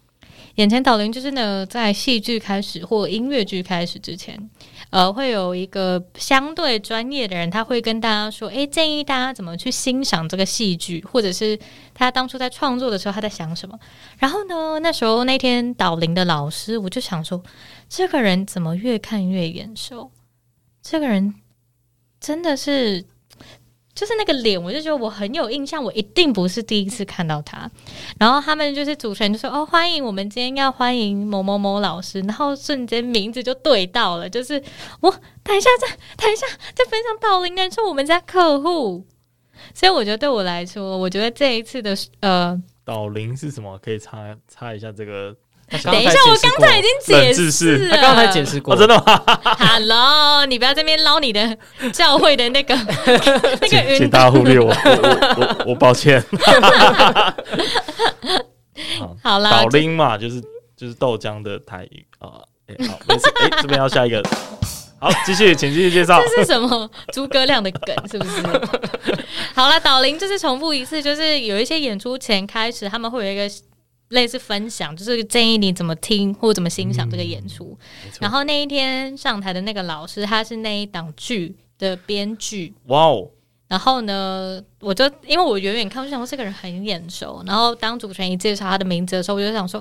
[0.55, 4.51] 眼前导铃就是呢在戏剧开始或音乐剧开始之前。
[4.89, 11.57] 呃，会有一个相对专业的人，他会跟大家说，诶，建议大家怎么去欣赏这个戏剧，或者是
[11.95, 13.79] 他当初在创作的时候他在想什么。
[14.19, 17.41] 然后呢，那时候那天导灵的老师，我就想说，
[17.89, 20.11] 这个人怎么越看越眼熟？
[20.83, 21.35] 这个人
[22.19, 23.05] 真的是。
[24.01, 27.71] 就是那个脸，我就觉得我很有印象，我一定不是第一次看到他。
[28.19, 34.55] 然后他们就是主持人就说：“哦，欢迎我们今天要欢迎某某某老师。”然后瞬间名字就对到了，就是
[35.03, 35.11] 我
[35.45, 39.05] 台下在台下在分享导灵人是我们家客户，
[39.75, 43.79] 所以我觉得对我来说，我觉得这一次的呃导灵是什么？
[43.81, 45.37] 可以查查一下这个。
[45.71, 49.23] 等一下，我刚才已经解释了，他刚才解释过，真的吗？
[49.57, 51.57] Hello，你不要这边捞你的
[51.93, 52.75] 教会的那个
[53.63, 56.21] 那个请大家忽略我，我我抱歉。
[59.23, 60.43] 好啦，导灵嘛，就是
[60.77, 62.43] 就是豆浆的台语啊。
[62.67, 63.33] 哎，好，没事。
[63.41, 64.21] 哎，这边要下一个，
[64.99, 66.21] 好，继续，请继续介绍。
[66.21, 66.91] 这是什么？
[67.13, 68.43] 诸葛亮的梗是不是？
[69.55, 73.49] 好了，导林就是重复一次，就是有一些演出前开始，他们会有一个。
[74.11, 77.77] 类似分享，就是建议你怎么听或怎么欣赏这个演出。
[78.21, 82.75] 然后那一天上台的那个老师，他是那一档剧的编剧。
[82.87, 83.31] 哇哦！
[83.69, 87.41] 然后呢，我就因为我远远看，我就想说这个人很眼熟。
[87.47, 89.81] 然后当主持人一介绍他的名字的时候，我就想说，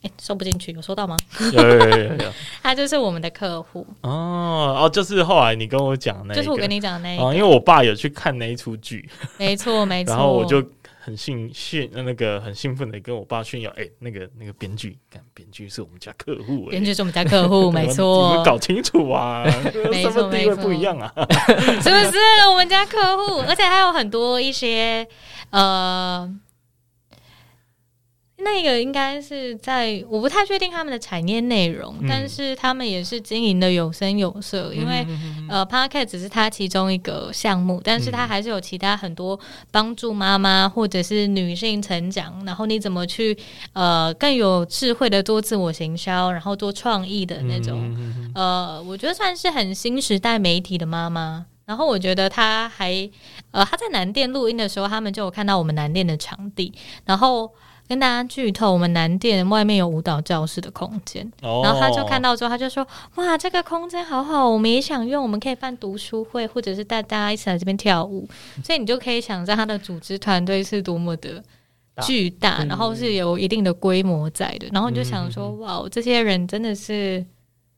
[0.00, 1.18] 哎，收不进去，有收到吗？
[1.52, 2.32] 有有有有。
[2.62, 3.86] 他就是我们的客户。
[4.00, 9.06] 哦哦，就是后来你跟我讲那，就是我跟你讲那，哦因为我爸有去看那一出剧。
[9.36, 10.10] 没错没错。
[10.16, 10.66] 然后我就。
[11.06, 19.44] 很兴兴，那个很兴奋的跟我爸炫耀，哎，那个那个编剧，看编剧是我们家客户，编剧是我们家客户， 没错，你们搞清楚啊，
[19.88, 21.12] 没错，地位不一样啊，
[21.80, 22.18] 是不是
[22.50, 23.38] 我们家客户？
[23.46, 25.06] 而且还有很多一些
[25.50, 26.28] 呃。
[28.46, 34.72] 那个应该是在，我不太确定他们的产业内容，但是他们也是经营的有声有色。
[34.72, 35.04] 因为
[35.48, 39.38] 呃 p a r k e t 只是他其中一个项目，但是他还是有其他很多
[39.72, 43.36] 帮助妈妈或者是女性成长，然后你怎么去
[43.72, 47.94] 呃更有智慧的做自我行销，然后做创意的那种。
[48.36, 51.44] 呃，我觉得算是很新时代媒体的妈妈。
[51.64, 53.10] 然后我觉得他还
[53.50, 56.72] 呃他在南店录音的时候，他们就有看到我们南店的场地，
[57.04, 57.50] 然后。
[57.88, 68.28] 跟大家剧透，我们南店外面有舞蹈教室的空间，然后他就看到之后，他就说：“哇，这个空间好好，我们也想用，我们可以办读书会，或者是带大家一起来这边跳舞。”
[68.64, 71.42] 所以你就可以想象他的组织团队是多么的
[72.02, 74.66] 巨大，然后是有一定的规模在的。
[74.72, 77.24] 然后你就想说：“哇，这些人真的是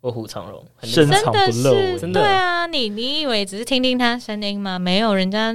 [0.00, 4.78] 卧虎藏龙，深藏不露。”真的是，对啊，你你以为只是听听他声音吗？
[4.78, 5.54] 没有，人家。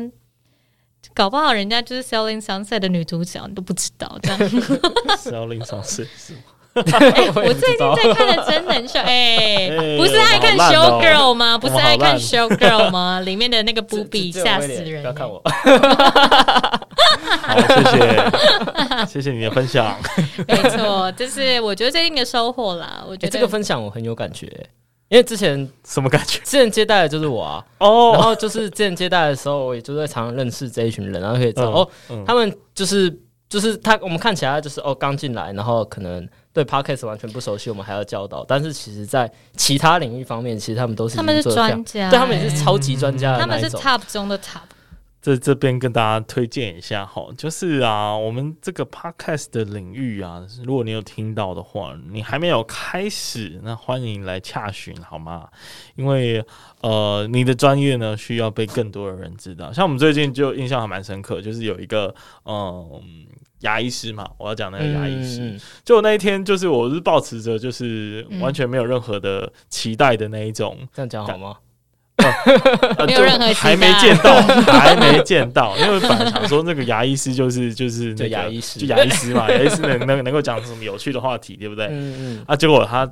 [1.13, 4.39] 搞不好人家就是《Selling Sunset》的女主角，你都不知道这样。
[5.17, 6.39] 《Selling Sunset》是吗？
[6.76, 11.56] 我最近在看的真人秀，哎，不是爱看《Show Girl》吗？
[11.56, 13.19] 不是爱看《Show Girl》吗？
[13.21, 15.04] 里面的那个布比吓死人！
[15.04, 15.39] 不要看我。
[17.43, 19.95] 好，谢谢，谢谢你的分享。
[20.47, 23.04] 没错，就是我觉得最近的收获啦。
[23.08, 24.47] 我觉得这个分享我很有感觉。
[25.13, 26.39] 因为之前什么感觉？
[26.39, 31.88] 之前接待的就是我啊，哦，然后就是之前接待的时候，我也就在常常认识这一群人，然后可以知道哦，
[32.26, 33.15] 他们就是
[33.47, 44.62] 就是他，我们看起来就是哦刚进来，然后可能对 podcast 完全不熟悉，我们还要教导，但是其实在其他领域方面，其实他们都是他们是专家，对他们也是超级专家，他们是 top 中的 top。
[45.24, 55.48] 在这边跟大家推荐一下哈，就是啊，我们这个 podcast 的领域啊，如果你有听到的话，你还没有开始，那欢迎来洽询好吗？
[55.96, 56.44] 因为
[56.82, 59.72] 呃，你的专业呢需要被更多的人知道。
[59.72, 63.02] 像我们最近就印象还蛮深刻，就是有一个嗯
[63.62, 71.56] 牙医师嘛，我要讲那个牙医师，就那一天就是我是保持着就是完全没有任何的期待的那一种，这样讲好吗？
[73.06, 81.88] 没有任何还没见到，还没见到，因为本来想说那个牙医师就是就是那牙医师，就牙医师嘛，牙医师能能能够讲什么有趣的话题，对不对？
[81.88, 82.44] 嗯嗯。
[82.48, 83.10] 啊，结果他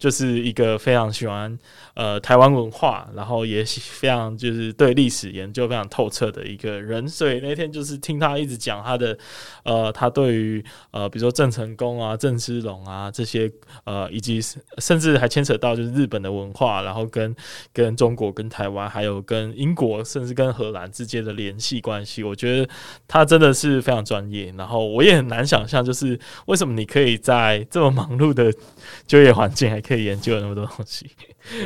[0.00, 1.56] 就是一个非常喜欢
[1.94, 9.16] 呃台湾文化，然后也非常就是对历史研究非常透彻的一个人，所以那天就是听他一直讲他的
[9.62, 13.52] 呃，他对于呃比如说郑成功啊、郑芝龙啊这些
[13.84, 14.40] 呃，以及
[14.78, 17.36] 甚至还牵扯到就是日本的文化，然后跟
[17.74, 22.66] 跟中国、跟台湾，还有跟英国，甚至跟荷兰之间的联系关系，我觉得
[23.06, 24.50] 他真的是非常专业。
[24.56, 28.50] 然后我也很难想象，就是为什么你可以在这么忙碌的
[29.06, 31.10] 就业环境，还可以研究那么多东西。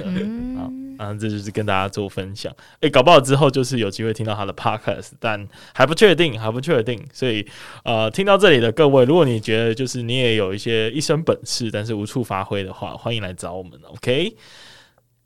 [0.02, 2.50] 嗯，啊，这就是跟大家做分享。
[2.80, 6.98] 诶，搞不好之后就是有机会听到他的 podcast，但还不确定，还不确定。
[7.12, 7.46] 所以，
[7.84, 13.78] 呃，听到这里的各位，如果你觉得就是你也有一些一身本事，但是无处发挥的话，欢迎来找我们。
[13.88, 14.34] OK。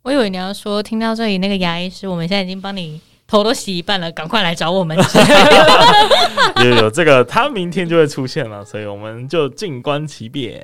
[0.02, 4.96] 我以为你要说，听到这里那个牙医师，我们现在已经帮你头都洗一半了，赶快来找我们。
[6.64, 10.60] 有有这个，他明天就会出现了，所以我们就静观其变。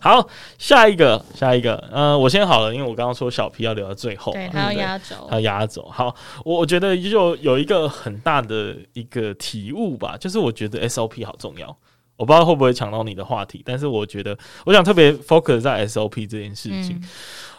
[0.00, 0.26] 好，
[0.58, 5.88] 下一个，下一个，呃，我先好了，因为我刚刚说小 P 要留到最后，对嘛他要压轴他，要压轴。
[5.90, 11.76] 好，我我觉得就有一个很大的一个体悟吧，就是我觉得 SOP 好重要。
[12.16, 14.36] 我不知道会不会抢到你的话题，但是我觉得
[14.66, 17.00] 我想特别 focus 在 SOP 这件事情。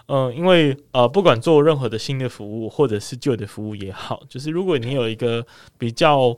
[0.08, 5.44] 嗯，嗯，因为呃，不管做任何的新的服务或者是旧的服务也好，就是如果你有一个
[5.80, 6.38] 比较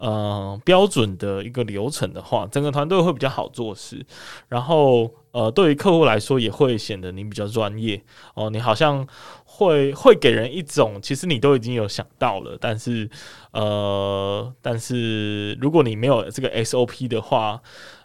[0.00, 4.04] 呃标准的一个流程的话，整个团队会比较好做事。
[4.48, 8.02] 然后呃，对于客户来说也会显得你比较专业
[8.34, 9.06] 哦，你好像
[9.44, 13.08] 会会给人一种其实你都已经有想到了，但是
[13.52, 17.62] 呃，但是如果你没有这个 SOP 的话。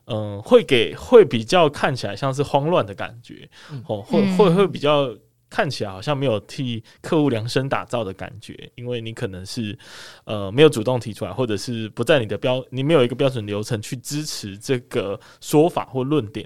[0.08, 3.50] 嗯，会给会比较看起来像是慌乱的感觉，
[3.88, 5.10] 哦，会会会比较
[5.56, 9.78] 看起来好像没有替客户量身打造的感觉，因为你可能是
[10.26, 16.46] 呃没有主动提出来，或者是不在你的标，你没有一个标准流程去支持这个说法或论点。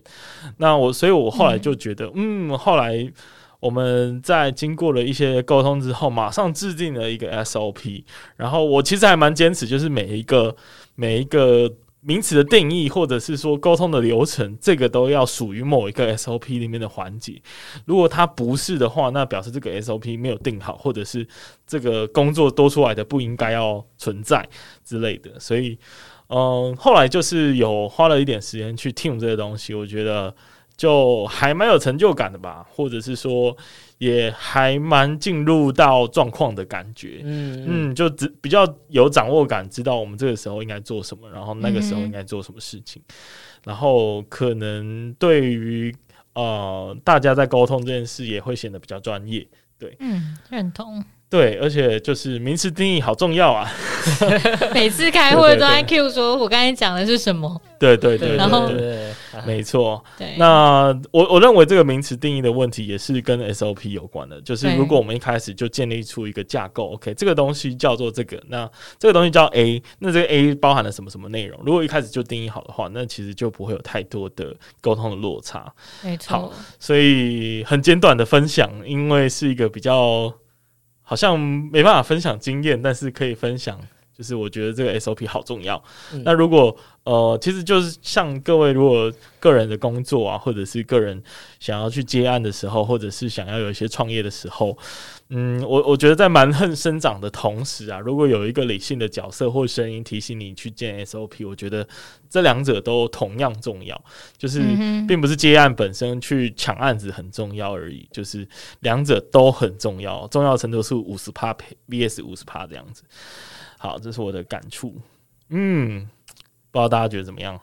[0.57, 3.11] 那我，所以我后来就觉得，嗯，后来
[3.59, 8.03] 我们在经过了一些沟通之后，马上制定了一个 SOP，
[8.35, 10.55] 然后我其实还蛮坚持，就是每一个
[10.93, 11.73] 每一个。
[12.01, 17.41] 名词的定义，或者是说沟通的流程，这个都要属于某一个 SOP 里面的环节。
[17.85, 21.27] 如果它不是的话，那表示这个 SOP 没有定好，或者是
[21.67, 24.47] 这个工作多出来的不应该要存在
[24.85, 25.37] 之类的。
[25.39, 25.77] 所以，
[26.27, 30.33] 嗯，后来就是有花了一点时间去听这些东西，我觉得
[30.77, 33.55] 就还蛮有成就感的吧，或者是说
[33.99, 37.21] 也还蛮进入到状况的感觉。
[37.23, 42.99] 嗯嗯嗯，就只比较有掌握感，知道我们这个时候应该做什么，然后那个时候应该做什么事情，
[43.63, 45.95] 然后可能对于
[46.33, 49.47] 呃大家在沟通这件事也会显得比较专业。
[49.77, 51.03] 对嗯，认同。
[51.29, 53.71] 对，而且就是名词定义好重要啊！
[54.73, 57.61] 每次开会都在 Q 说，我刚才讲的是什么？
[57.79, 60.03] 对对对，然后对对对，啊没错。
[60.17, 71.61] 对，那我我认为这个名词定义的问题也是跟 SOP 有关的，就是如果我们一开始就建立出一个架构，OK，这个东西叫做这个，那这个东西叫 A，那这个 A 包含了什么什么内容？
[71.63, 75.71] 如果一开始就定义好的话，那其实就不会有太多的沟通的落差。
[76.01, 80.33] 没好错，所以很简短的分享，因为是一个比较
[81.09, 83.81] 好像没办法分享经验，但是可以分享。
[84.19, 85.81] 就是我觉得这个 SOP 好重要。
[86.13, 91.23] 嗯那如果呃，其实就是像各位如果个人的工作啊，或者是个人
[91.59, 94.77] 想要去接案的时候，或者是想要有一些创业的时候，
[95.29, 101.87] 嗯，我我觉得在蛮横生长的同时啊，如果有一个理性的角色或声音提醒你去建 SOP，我觉得
[102.29, 103.99] 这两者都同样重要。
[104.37, 104.59] 就是
[105.07, 108.47] 并不是接案本身去抢案子很重要而已，就是
[108.81, 111.55] 两者都很重要，重要程度是五十趴
[111.87, 113.01] VS 五十趴这样子。
[113.81, 114.93] 好，这是我的感触。
[115.47, 116.01] 嗯，
[116.69, 117.57] 不知道大家觉得怎么样？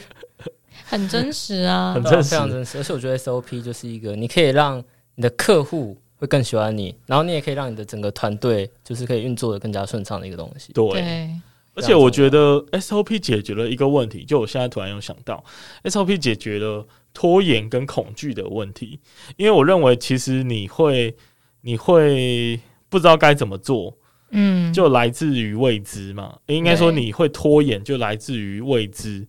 [0.84, 2.04] 很真实啊 很。
[2.04, 2.76] 真实非常真实。
[2.76, 4.84] 而且我觉得 SOP 就是一个，你可以让
[5.14, 10.70] 你的客户会更喜欢你，然后你也可以让你的整个团队就是可以运作的更加顺畅的一个东西。
[10.74, 11.30] 对，对，
[11.74, 15.42] 而且我觉得 SOP 解决了一个问题，就我现在突然有想到
[15.84, 19.00] ，SOP 解决了拖延跟恐惧的问题，
[19.38, 21.16] 因为我认为其实你会
[21.62, 23.96] 你会不知道该怎么做，
[24.30, 26.38] 嗯，就来自于未知嘛。
[26.46, 29.26] 应该说你会拖延，就来自于未知。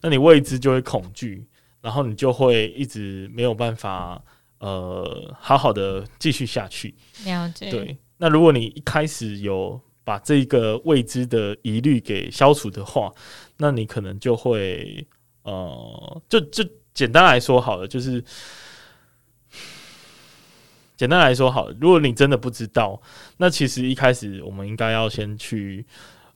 [0.00, 1.46] 那你未知就会恐惧，
[1.80, 4.22] 然后你就会一直没有办法
[4.58, 6.94] 呃好好的继续下去。
[7.24, 7.70] 了解。
[7.70, 13.12] 对，那如果你一开始有把这个未知的疑虑给消除的话，
[13.56, 15.06] 那你可能就会
[15.44, 18.22] 呃，就就简单来说好了，就是。
[21.02, 23.02] 简单来说，好，如果你真的不知道，
[23.36, 25.84] 那其实一开始我们应该要先去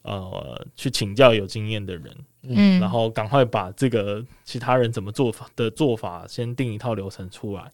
[0.02, 7.70] 呃去请教有经验的人，嗯，然后赶快把这个其他人怎么做法的做法先定一套流程出来，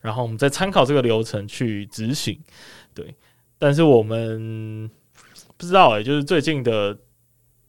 [0.00, 2.38] 然后我们再参考这个流程去执行。
[2.94, 3.12] 对，
[3.58, 4.88] 但是我们
[5.56, 6.96] 不知道哎、就是最近的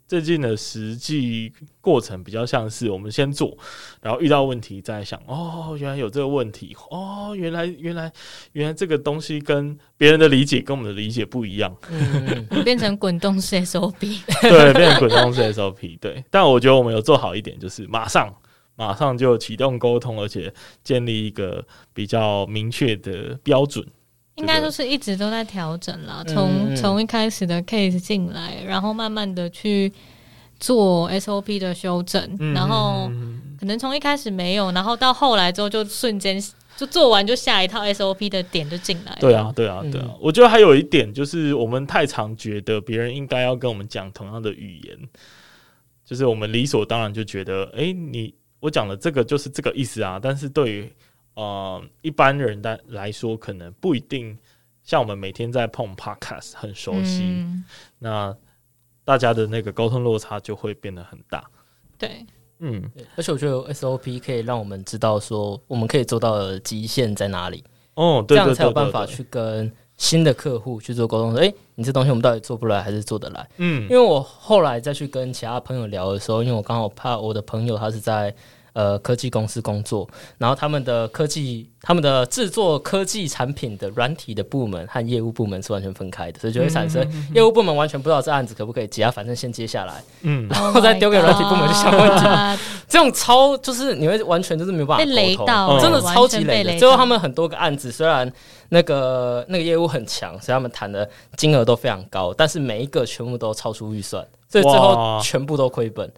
[0.07, 1.51] 最近的实际
[1.81, 3.57] 过程比较像是我们先做，
[4.01, 8.11] 然后遇到问题再想，哦，原来有这个问题，哦，原来原来
[8.53, 11.75] 原来这个东西跟别人的理解跟我们的理解不一样。
[11.91, 13.99] 嗯，变成滚动式 SOP，
[14.41, 15.99] 对，变成滚动式 SOP。
[15.99, 18.33] 对，但我觉得我们有做好一点，就是马上
[18.77, 20.53] 马上就启动沟通，而且
[20.83, 23.85] 建立一个比较明确的标准。
[24.38, 26.23] 应该说是一直都在调整啦。
[26.25, 29.91] 嗯从嗯从一开始的 case 进来，然后慢慢的去
[30.59, 33.11] 做 SOP 的修正，嗯然后
[33.59, 36.41] 可能从一开始没有，然后到后来之后就瞬间
[36.75, 39.17] 就做完，就下一套 SOP 的点就进来了。
[39.19, 40.13] 对啊，对啊，对啊。
[40.19, 44.95] 我觉得还有一点就是，我们太常觉得别人应该要跟我们讲同样的语言，
[46.05, 50.19] 就是我们理所当然就觉得，哎、你我讲的这个就是这个意思啊。
[50.21, 50.93] 但是对于
[51.38, 54.35] 呃一般人的来说，可能不一定
[54.83, 57.21] 像我们每天在碰 Podcast 很熟悉。
[57.23, 57.63] 嗯，
[57.99, 58.35] 那
[59.05, 61.47] 大家的那个沟通落差就会变得很大。
[61.95, 62.25] 对，
[62.57, 62.83] 嗯，
[63.15, 67.63] 而且我觉得 SOP 可以让我们知道说我们可以做到的极限在哪里，
[67.93, 69.05] 哦，这样对对对，对才有办法。
[69.05, 71.31] 去跟新的客户去做沟通。
[71.33, 73.47] 说，哎、你这东西我们到底做不来还是做得来？
[73.57, 78.35] 嗯因为我后来再去跟其他朋友聊的时候，因为我刚好怕我的朋友他是在
[78.78, 80.07] 呃科技公司工作，
[80.38, 87.03] 然后他们的科技、他们的制作科技产品的软体的部门和业务部门是完全分开的，所以就会产生
[87.34, 92.23] 业务部门完全不知道这案子可不可以接啊，反正先接下来，嗯，然后再丢给软体部门去想问题。
[92.57, 96.78] 题， 这种超就是你会完全就是没有办法被雷沟通到，嗯真的超级雷的。
[96.78, 98.32] 最后他们很多个案子，虽然
[98.69, 106.11] 那个那个业务很强，所以他们谈的金额都非常高，但是每一个全部都超出预算，所以最后全部都亏本，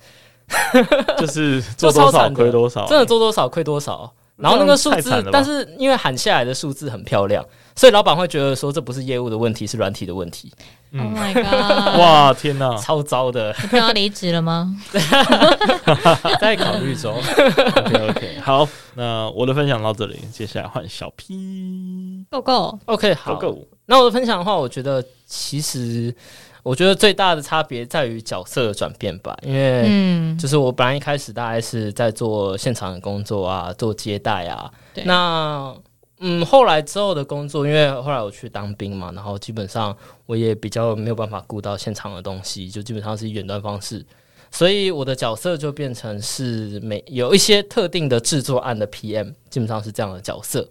[1.17, 4.11] 就是做多少亏多少，真的做多少亏多少。
[4.35, 7.43] 然后那个数字但是因为喊下来的数字很漂亮，
[7.75, 10.49] 所以老板会觉得说这不是业务的问题，是软体的问题
[10.93, 12.73] ，Oh 嗯 my god！，哇，天哪！
[12.79, 14.73] 超糟的，你要离职了吗？
[16.39, 17.13] 在考虑中。
[17.17, 23.67] OK OK，好，那我的分享到这里，接下来换小 P 够够，OK，Go 好，Go。
[23.87, 26.15] 那我的分享的话，我觉得其实
[26.63, 35.73] 我觉得最大的差别在于角色的转变吧，因为嗯，就是我本来一开始大概是在做现场的工作啊，做接待啊，对那
[36.19, 39.95] 嗯，后来之后的工作，因为后来我去当兵嘛，然后基本上
[40.25, 44.05] 我也比较没有办法顾到现场的东西，就基本上是远端方式。
[44.51, 50.67] 所以我的角色就变成是每有一些特定的制作案的 PM，基本上是这样的角色。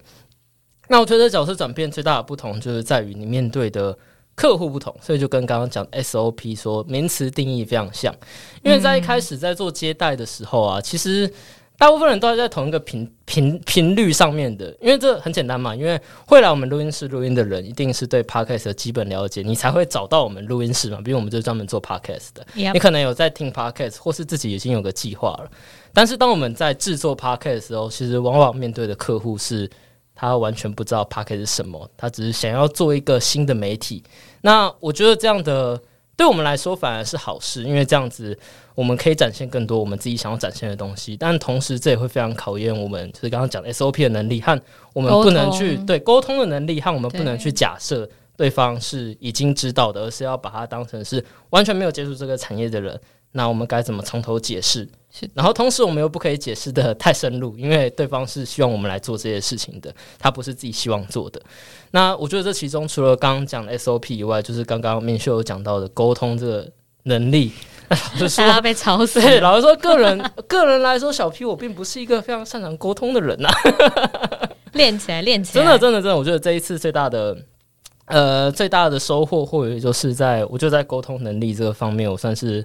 [0.89, 3.97] 那我觉得角色转变最大的不同就是在于你面对的
[4.39, 8.14] 客户不同，所以就跟刚刚讲 SOP 说名词定义非常像。
[8.62, 11.28] 因为在一开始在做接待的时候啊，其实
[11.76, 22.47] 大部分人都在同一个频频频率上面的，因为这很简单嘛，因为会来我们录音室录音的人，一定是对 podcast 的基本了解，你才会找到我们录音室嘛，比如我们就是专门做 podcast 的。
[22.55, 25.51] 你可能有在听 podcast，或是自己已经有个计划了。
[25.93, 29.68] 但是当我们在制作 podcast 的时候，其实往往面对的客户是
[30.14, 34.03] 他完全不知道 podcast 是什么，他只是想要做一个新的媒体。
[34.43, 35.80] 那我觉得这样的
[36.16, 38.36] 对我们来说反而是好事，因为这样子
[38.74, 41.16] 我们可以展现更多我们自己想要展现的东西。
[41.16, 44.61] 但同时，这也会非常考验我们，就是刚刚讲的 SOP 的能力和
[44.95, 53.01] 我们不能去对沟通的能力，和我们不能去假设对方是已经知道的，而是要把它当成是完全没有接触这个产业的人。
[53.39, 54.86] 那我们该怎么从头解释？
[55.32, 61.41] 然后同时我们又不可以解释的太深入，因为对方是希望我们来做这些事情的，他不是自己希望做的。
[61.93, 66.68] 那我觉得这其中除了刚刚讲的 SOP 以外，就是刚刚明秀有讲到的沟通这个
[67.05, 67.53] 能力。
[67.89, 73.49] 老实说大，家被吵死对，老实说，个人 个人来说，小 P 我并不是一个非常擅长沟通的人呐、
[74.74, 77.34] 练起来，练起来，真的，真的，真的，我觉得这一次最大的
[78.05, 82.62] 呃最大的收获，或者就是在我就在沟通能力这个方面，我算是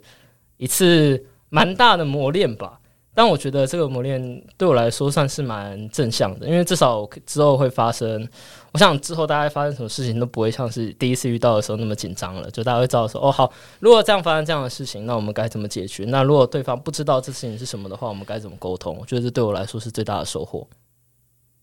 [0.58, 2.80] 一次蛮大的磨练吧。
[3.16, 8.28] 但我觉得这个磨练对我来说算是蛮正向的，因为至少之后会发生，
[8.72, 16.06] 我想之后大概发生什么事情都不会像是第一次遇到的时候那么紧张了，就大家会知道说，哦，好，如果这样发生这样的事情，那我们该怎么解决？
[16.06, 18.98] 那如果对方不知道这事情是什么的话，我们该怎么沟通？
[19.00, 20.68] 我觉得这对我来说是最大的收获。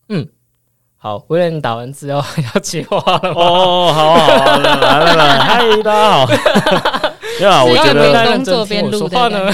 [0.08, 0.28] 嗯，
[0.98, 3.42] 好，威廉，你打完字要要接话了吗？
[3.42, 6.99] 哦，好好好，来来来，嗨，大家好。
[7.40, 9.50] 对啊， 我觉得工作边录的说话呢，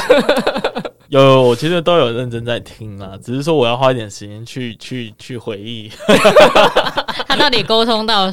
[1.08, 5.90] 有，我其实都有认真在听啦，只是说我要花一点时间去去去回忆。
[7.28, 8.30] 他到底沟通到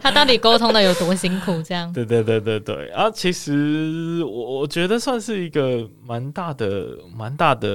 [0.00, 1.62] 他到底沟通的有多辛苦？
[1.62, 3.10] 这样，对对对对对啊！
[3.10, 7.68] 其实我我觉得算是一个蛮大的蛮大的，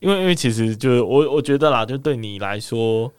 [0.00, 3.10] 因为因为其实就是我我觉得啦，就对你来说，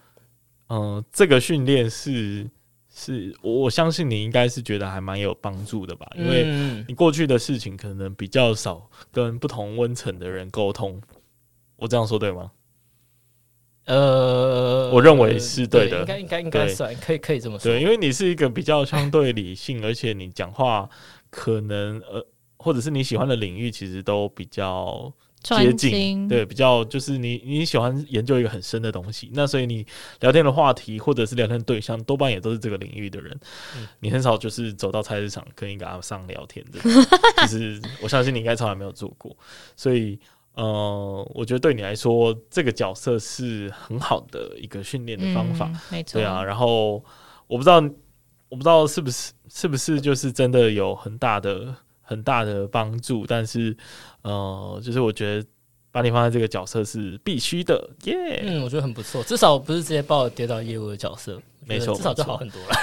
[0.69, 2.47] 嗯、这个训练是
[2.93, 11.01] 是我我相信你应该是觉得还蛮有帮助的吧，因为嗯你过去的事情可能比较少跟不同温层的人沟通，
[11.77, 12.51] 我这样说对吗？
[13.85, 17.71] 呃，我认为是对的应该应该应该算，可以可以这么说。
[17.71, 20.87] 对，因为你是一个比较相对理性，而且你讲话
[21.29, 22.25] 可能呃，
[22.57, 25.11] 或者是你喜欢的领域，其实都比较
[25.41, 29.85] 接近，对，比较就是你你喜欢研究一个很深的东西，那所以你
[30.19, 33.37] 聊天的话题或者是聊天对象，多半也都是这个领域的人。
[33.77, 36.79] 嗯你很少就是走到菜市场跟一个阿上聊天的，
[37.45, 39.35] 其实我相信你应该从来没有做过，
[39.75, 40.19] 所以。
[40.53, 45.65] 呃，我觉得对你来说，这个角色是很好的一个训练的方法。
[45.67, 47.01] 嗯，没错，对啊，然后
[47.47, 47.75] 我不知道，
[48.49, 51.73] 我不知道是不是是不是就是真的有很大的
[52.11, 53.73] 很大的帮助，但是
[54.21, 55.47] 呃，就是我觉得
[55.93, 62.75] 把你放在这个角色是必须的，耶、嗯，我觉得很不错，至少不是直接把我跌到业务的角色，没错至少就好很多了。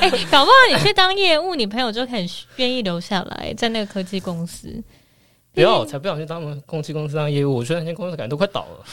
[0.00, 2.24] 哎、搞不好你去当业务，你朋友就很
[2.56, 4.80] 愿意留下来，在那个科技公司。
[5.58, 8.84] 不要，我才不想去当他们空气公司当业务，我觉得那间公司感觉都快倒了，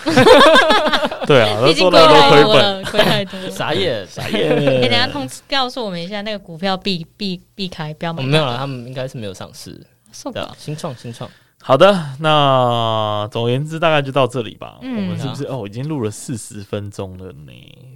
[1.28, 3.49] 对啊， 都毕竟做到亏都亏本，亏太多了。
[3.53, 4.05] 傻眼。
[4.07, 4.82] 傻哎、耶！
[4.82, 8.24] 等一下通知告诉我们一下，那个股票避避避开，不要买。
[8.24, 9.80] 我没有了，他们应该是没有上市，
[10.11, 10.55] 受不了对啊，。
[10.57, 11.30] 新创新创，
[11.61, 14.80] 好的，那总而言之大概就到这里吧。
[14.82, 17.51] 嗯我们是不是哦已经录了四十分钟了呢？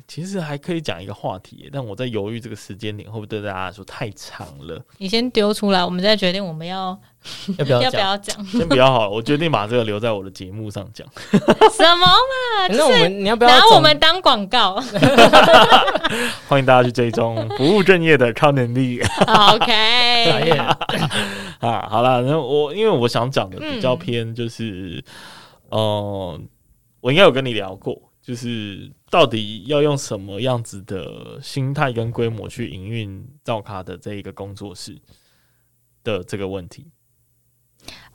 [0.07, 4.81] 其实还可以讲一个话题，但我在犹豫这个时间点会不会对大家来说太长了。
[4.97, 6.99] 你先丢出来，我们再决定我们要
[7.57, 8.07] 要不要要不讲？
[8.07, 11.05] 要讲先不要好了，我决定把这个留在我的节目上讲。
[11.21, 14.75] 什么嘛，那我们你要不要拿我们当广告。
[16.47, 19.01] 欢迎大家去追踪不务正业的超能力。
[19.01, 19.75] OK，
[20.45, 20.57] 眼？
[21.59, 25.03] 啊，好啦，那我因为我想讲的比较嗯偏就是，
[25.69, 26.39] 呃，
[27.01, 34.97] 我应该有跟你聊过，就是到底要用什么样子的心态跟规模去营运造卡的这一个工作室
[36.03, 36.87] 的这个问题。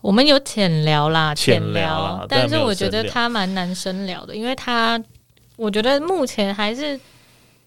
[0.05, 2.27] 我们有浅聊啦，浅浅聊。
[2.29, 5.03] 但但是我觉得他蛮难深聊的，因为他
[5.57, 7.01] 我觉得目前还是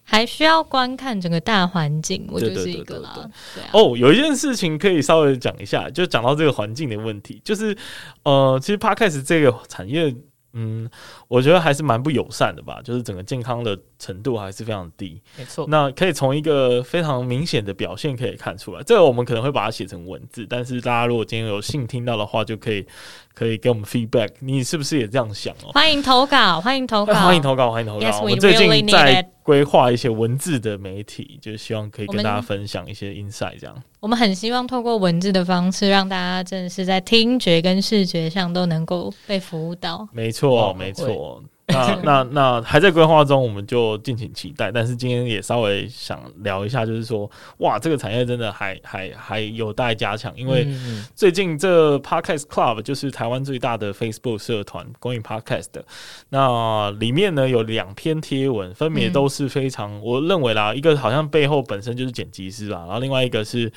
[0.04, 7.76] 还需要观看整个大环境，我觉得是一个啦，对啊，哦，有一件事情可以稍微讲一下，就讲到这个环境的问题，就是
[8.22, 10.14] 呃，其实 podcast 这个产业，
[10.54, 10.88] 嗯，
[11.28, 15.20] 我觉得还是蛮不友善的吧，就是整个健康的程度还是非常低。
[15.36, 22.86] 没错，那可以从一个非常明显的表现可以看出来，这个我们可能会把它写成文字，但是大家如果今天有幸听到的话，就可以
[23.34, 25.70] 可以给我们 feedback，你是不是也这样想哦？
[25.74, 28.06] 欢迎投稿，欢迎投稿，哎欢迎投稿，欢迎投稿。
[28.06, 29.26] Yes, 我最 really 近 need 在 it.
[29.48, 33.82] 规划一些文字的媒体，就是希望可以跟大家分享一些 insight，这样。
[33.98, 40.06] 我们很希望透过文字的方式，让大家真的是在听觉跟视觉上都能够被服务到。
[40.12, 41.42] 没错，哦没错。
[41.74, 44.72] 那那那还在规划中，我们就敬请期待。
[44.72, 50.66] 但是今天也稍微想聊一下，就是说，哇，这个产业真的还还还有待加强，因为
[51.14, 55.84] 最近这 Podcast Club 就是台湾最大的 Facebook 社团，关于 Podcast 的。
[56.30, 63.70] 那里面呢有两篇贴文，分别都是非常，我认为啦，一个好像背后本身就是剪辑师啦，然后另外一个是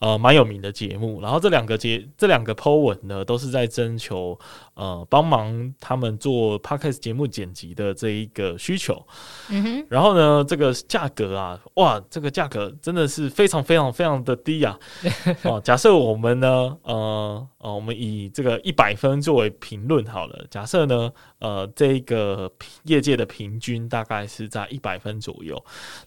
[0.00, 1.20] 呃蛮有名的节目。
[1.22, 4.36] 然后这两个节这两个 Po 文呢，都是在征求
[4.76, 9.04] 呃帮忙他们做 Podcast 节目剪辑的这一个需求。
[9.50, 14.78] 嗯哼，然后呢，这个价格啊，哇，这个价格真的是非常非常非常的低啊！
[15.42, 20.46] 哦，假设我们呢，呃呃，我们以这个一百分作为评论好了。
[20.48, 22.48] 假设呢，呃，这个
[22.84, 25.60] 业界的平均大概是在一百分左右。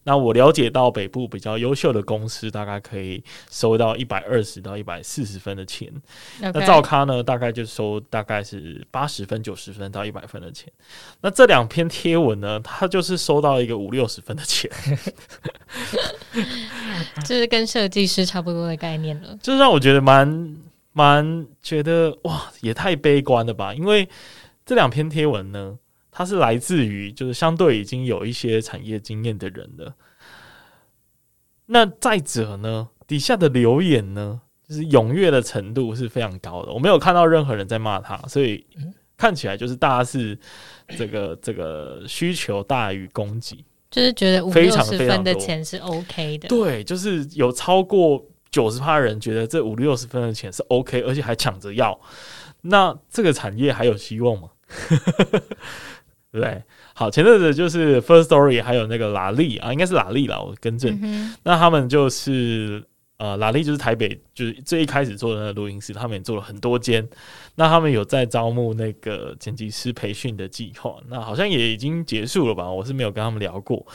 [0.04, 5.92] 那我了解到北部比较优秀的公司，大概可以收到一百二十到一百四十分的钱。
[6.40, 10.72] 那照咖呢，大概就收大概是八十分、九十分到一百分的钱。
[11.20, 14.72] 那这两篇贴文呢，它就是收到一个五六十分的钱，
[17.28, 19.38] 就是跟设计师差不多的概念了。
[19.42, 20.56] 就是让我觉得蛮
[20.94, 23.74] 蛮觉得哇，也太悲观了吧？
[23.74, 24.08] 因为
[24.66, 25.78] 这两篇贴文呢，
[26.12, 29.96] 它是来自于就是相对已经有一些产业经验的人了。
[31.68, 36.72] 那再者呢，底下的留言呢，就是踊跃的程度是非常高的。
[36.72, 38.66] 我没有看到任何人在骂他，所以
[39.16, 40.38] 看起来就是大家是
[40.98, 43.64] 这个 这个需求大于供给。
[43.92, 52.00] 就是觉得五非常六十非常多分的钱是 OK 的，对，就是有超过九十趴人觉得这五六十分的钱是 OK，而且还抢着要，
[52.62, 54.50] 那这个产业还有希望吗？
[56.32, 56.64] 对 不对？
[56.94, 60.98] 好，前阵子就是 First Story 还有那个拉力啊，应该是拉力啦，我更正。
[61.02, 62.84] 嗯那他们就是
[63.18, 67.08] 呃，拉力就是台北就是最一开始做的那个录音室，他们也做了很多间。
[67.56, 72.70] 那他们有在招募那个剪辑师培训的计划，那好像也已经结束了吧？
[72.70, 73.86] 我是没有跟他们聊过。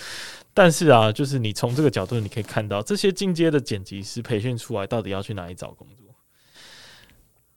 [0.54, 6.06] 但是啊，就是你从这个角度，你可以看到这些进阶的剪辑师培训出来，到底要去哪里找工作？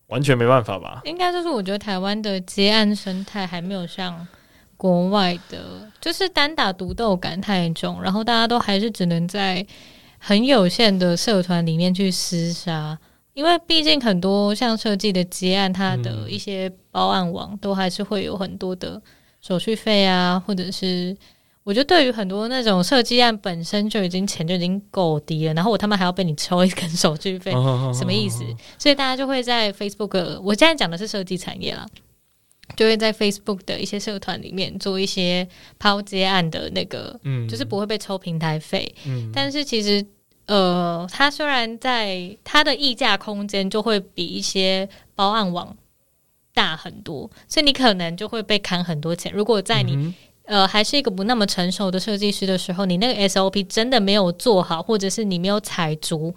[0.08, 1.02] 完全没办法吧？
[1.06, 4.28] 应该就是我觉得台湾的接案生态还没有像
[4.78, 9.66] 国外的，就是单打独斗感太重，然后大家都还是只能在
[10.18, 12.98] 很有限的社团里面去厮杀。
[13.34, 19.00] 因为毕竟很多像设计的接案，它的嗯一些包案网都还是会有很多的
[19.42, 21.16] 手续费啊，或者是
[21.68, 27.52] 我觉得对于很多那种设计案本身就已经钱就已经够低了，然后我他妈还要被你抽一根手续费，
[27.94, 28.42] 什么意思？
[28.80, 31.86] 所以大家就会在 Facebook，我现在讲的是设计产业啦，
[32.78, 35.46] 就会在 Facebook 的一些社团里面做一些
[35.78, 40.06] 抛接案的那个，嗯就是不会被抽平台费，嗯但是其实。
[40.48, 45.76] 呃，它虽然在它的溢价空间就会比一些包案网
[46.54, 49.30] 大很多，所以你可能就会被砍很多钱。
[49.34, 50.14] 如果在你嗯
[50.48, 56.34] 呃，还是一个不那么成熟的设计师的时候，你那个 SOP 真的没有做好，或者是你没有踩足，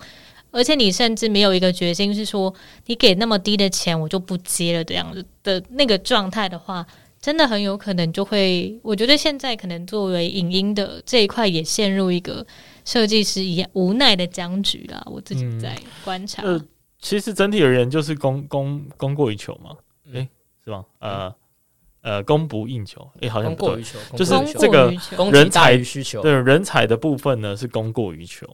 [0.50, 2.52] 而且你甚至没有一个决心是说，
[2.86, 6.84] 你给那么低的钱我就不接了这样子的那个状态的话，
[7.20, 12.44] 真的很有可能就会，我觉得现在可能作为影音的这一块也陷入一个
[12.84, 15.00] 设计师一样无奈的僵局啦。
[15.06, 16.60] 我自己嗯在观察，呃，
[16.98, 20.28] 其实整体而言就是供供供过于求嘛，嗯诶，
[20.64, 20.84] 是吗？
[20.98, 21.32] 呃
[22.02, 23.82] 呃，供不应求，诶，好像不对供过于。
[23.84, 24.92] 求，就是这个
[25.30, 26.22] 人才需求。
[26.22, 28.46] 对人才的部分呢是供过于求，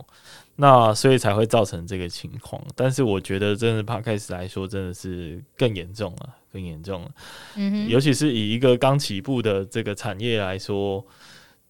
[0.56, 2.60] 那所以才会造成这个情况。
[2.74, 7.10] 但是我觉得，真的 p 开始来说，真的是更严重了，更严重了。
[7.54, 11.04] 嗯哼，尤其是以一个刚起步的这个产业来说，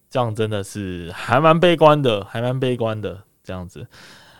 [0.09, 3.23] 这样真的是还蛮悲观的，还蛮悲观的。
[3.43, 3.87] 这样子，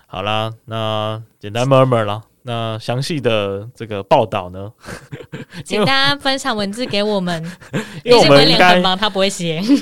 [0.05, 2.23] 好啦，那简单 murmur 啦。
[2.47, 4.71] 那详细的这个报道呢？
[5.65, 7.43] 请大家分享文字给我们，
[8.05, 9.77] 因为我们应该忙，他不会写， 直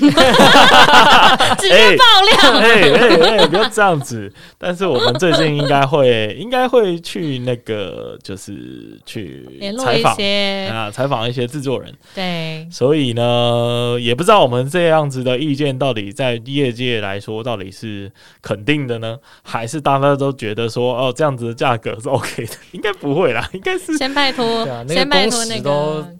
[1.68, 2.04] 接爆
[2.50, 2.58] 料。
[2.58, 4.32] 哎哎哎，不要这样子。
[4.58, 9.46] 但是我们最近应该会，应该会去那个，就是去
[9.78, 11.94] 采访些啊，采访一些制作人。
[12.14, 18.10] 对，所以呢，也不知道我们这样子的意见到底在业界来说到底是
[18.42, 22.55] 肯定的呢，还是大家都觉得说哦这样子的价格是 OK 的？
[22.72, 26.16] 应该不会啦，应该是先拜托对啊，那个先拜托那工时都个，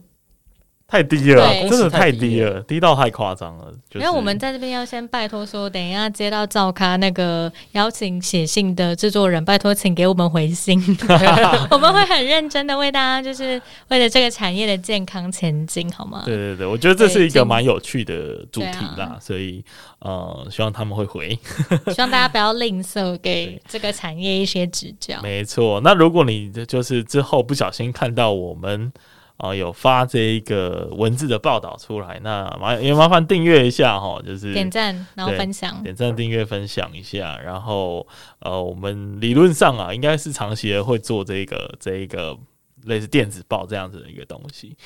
[0.89, 3.73] 太低了，真的太低低了，低到太夸张了。
[3.91, 10.81] 就是、因为我们在这边要先拜托说，等一下接到赵咖那个邀请写信的制作人，拜托请给我们回信，
[11.73, 16.23] 我们会很认真的为大家，就是为了这个产业的健康前进，好吗？
[16.25, 19.65] 对对对，我觉得这是一个蛮有趣的主题对啦，所以
[19.99, 21.37] 呃，希望他们会回。
[21.93, 25.21] 希望大家不要吝啬给这个产业一些指教。
[25.21, 28.93] 没错，那如果你就是之后不小心看到我们
[29.37, 38.07] 啊、有发这一个文字的报道出来，那麻也麻烦订阅一下哈，就是点赞，然后分享，点赞、订阅、分享一下，然后
[38.39, 42.37] 呃，我们理论上啊，应该是长期的会做这个这一个
[42.85, 44.77] 类似电子报这样子的一个东西。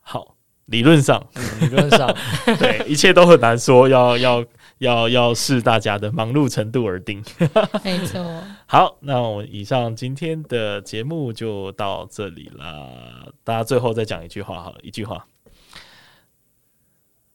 [0.00, 0.34] 好，
[0.66, 2.14] 理论上嗯理论上，
[2.58, 4.44] 对一切都很难说，要要
[4.78, 7.22] 要要视大家的忙碌程度而定。
[7.84, 8.24] 没错。
[8.66, 12.86] 好，那我们以上今天的节目就到这里啦。
[13.44, 15.24] 大家最后再讲一句话好了，一句话，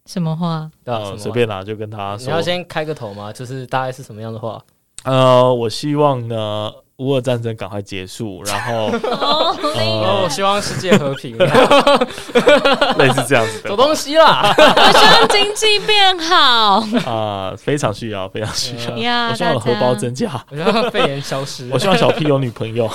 [0.05, 0.69] 什么话？
[0.83, 2.25] 对啊，什么呃随便啦，就跟他说。
[2.27, 3.31] 你要先开个头吗？
[3.31, 4.63] 就是大概是什么样的话？
[5.03, 11.37] 呃，我希望呢，乌俄战争赶快结束， 然后哦，哦，我希望世界和平，
[12.97, 14.51] 类似这样子的走东西啦。
[14.57, 16.83] 我希望经济变好。
[17.05, 18.97] 啊、非常需要，非常需要。
[18.97, 21.77] 呀我希望我的荷包增加，我希望肺炎消失我。
[21.77, 22.89] 希望小 P 有女朋友，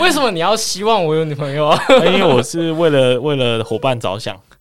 [0.00, 1.78] 为什么你要希望我有女朋友啊？
[2.06, 4.53] 因为我是为了为了伙伴着想，对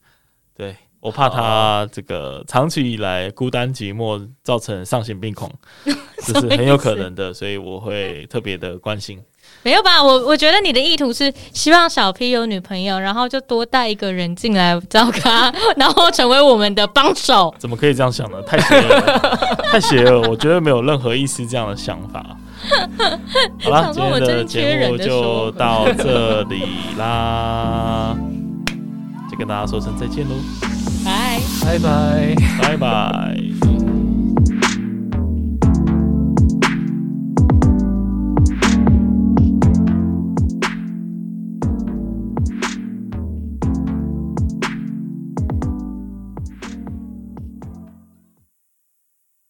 [1.04, 5.52] 我怕他这个长期以来孤单寂寞，造成丧心病狂，
[6.24, 9.20] 这是很有可能的，所以我会特别的关心。
[9.64, 10.02] 没有吧？
[10.02, 17.54] 我我觉得你的意图是希望小 P 有女朋友，然后就多带一个人进来找他， 然后成为我们的帮手。
[17.60, 18.42] 怎么可以这样想呢？
[18.44, 19.40] 太邪恶了，
[19.74, 20.30] 太邪恶了！
[20.30, 22.26] 我觉得没有任何一丝这样的想法。
[23.62, 26.64] 好啦，想今天的节目就到这里
[26.98, 28.16] 啦，
[29.30, 30.83] 就跟大家说声再见喽，拜。
[31.64, 32.36] 拜拜。
[32.62, 33.83] 拜拜。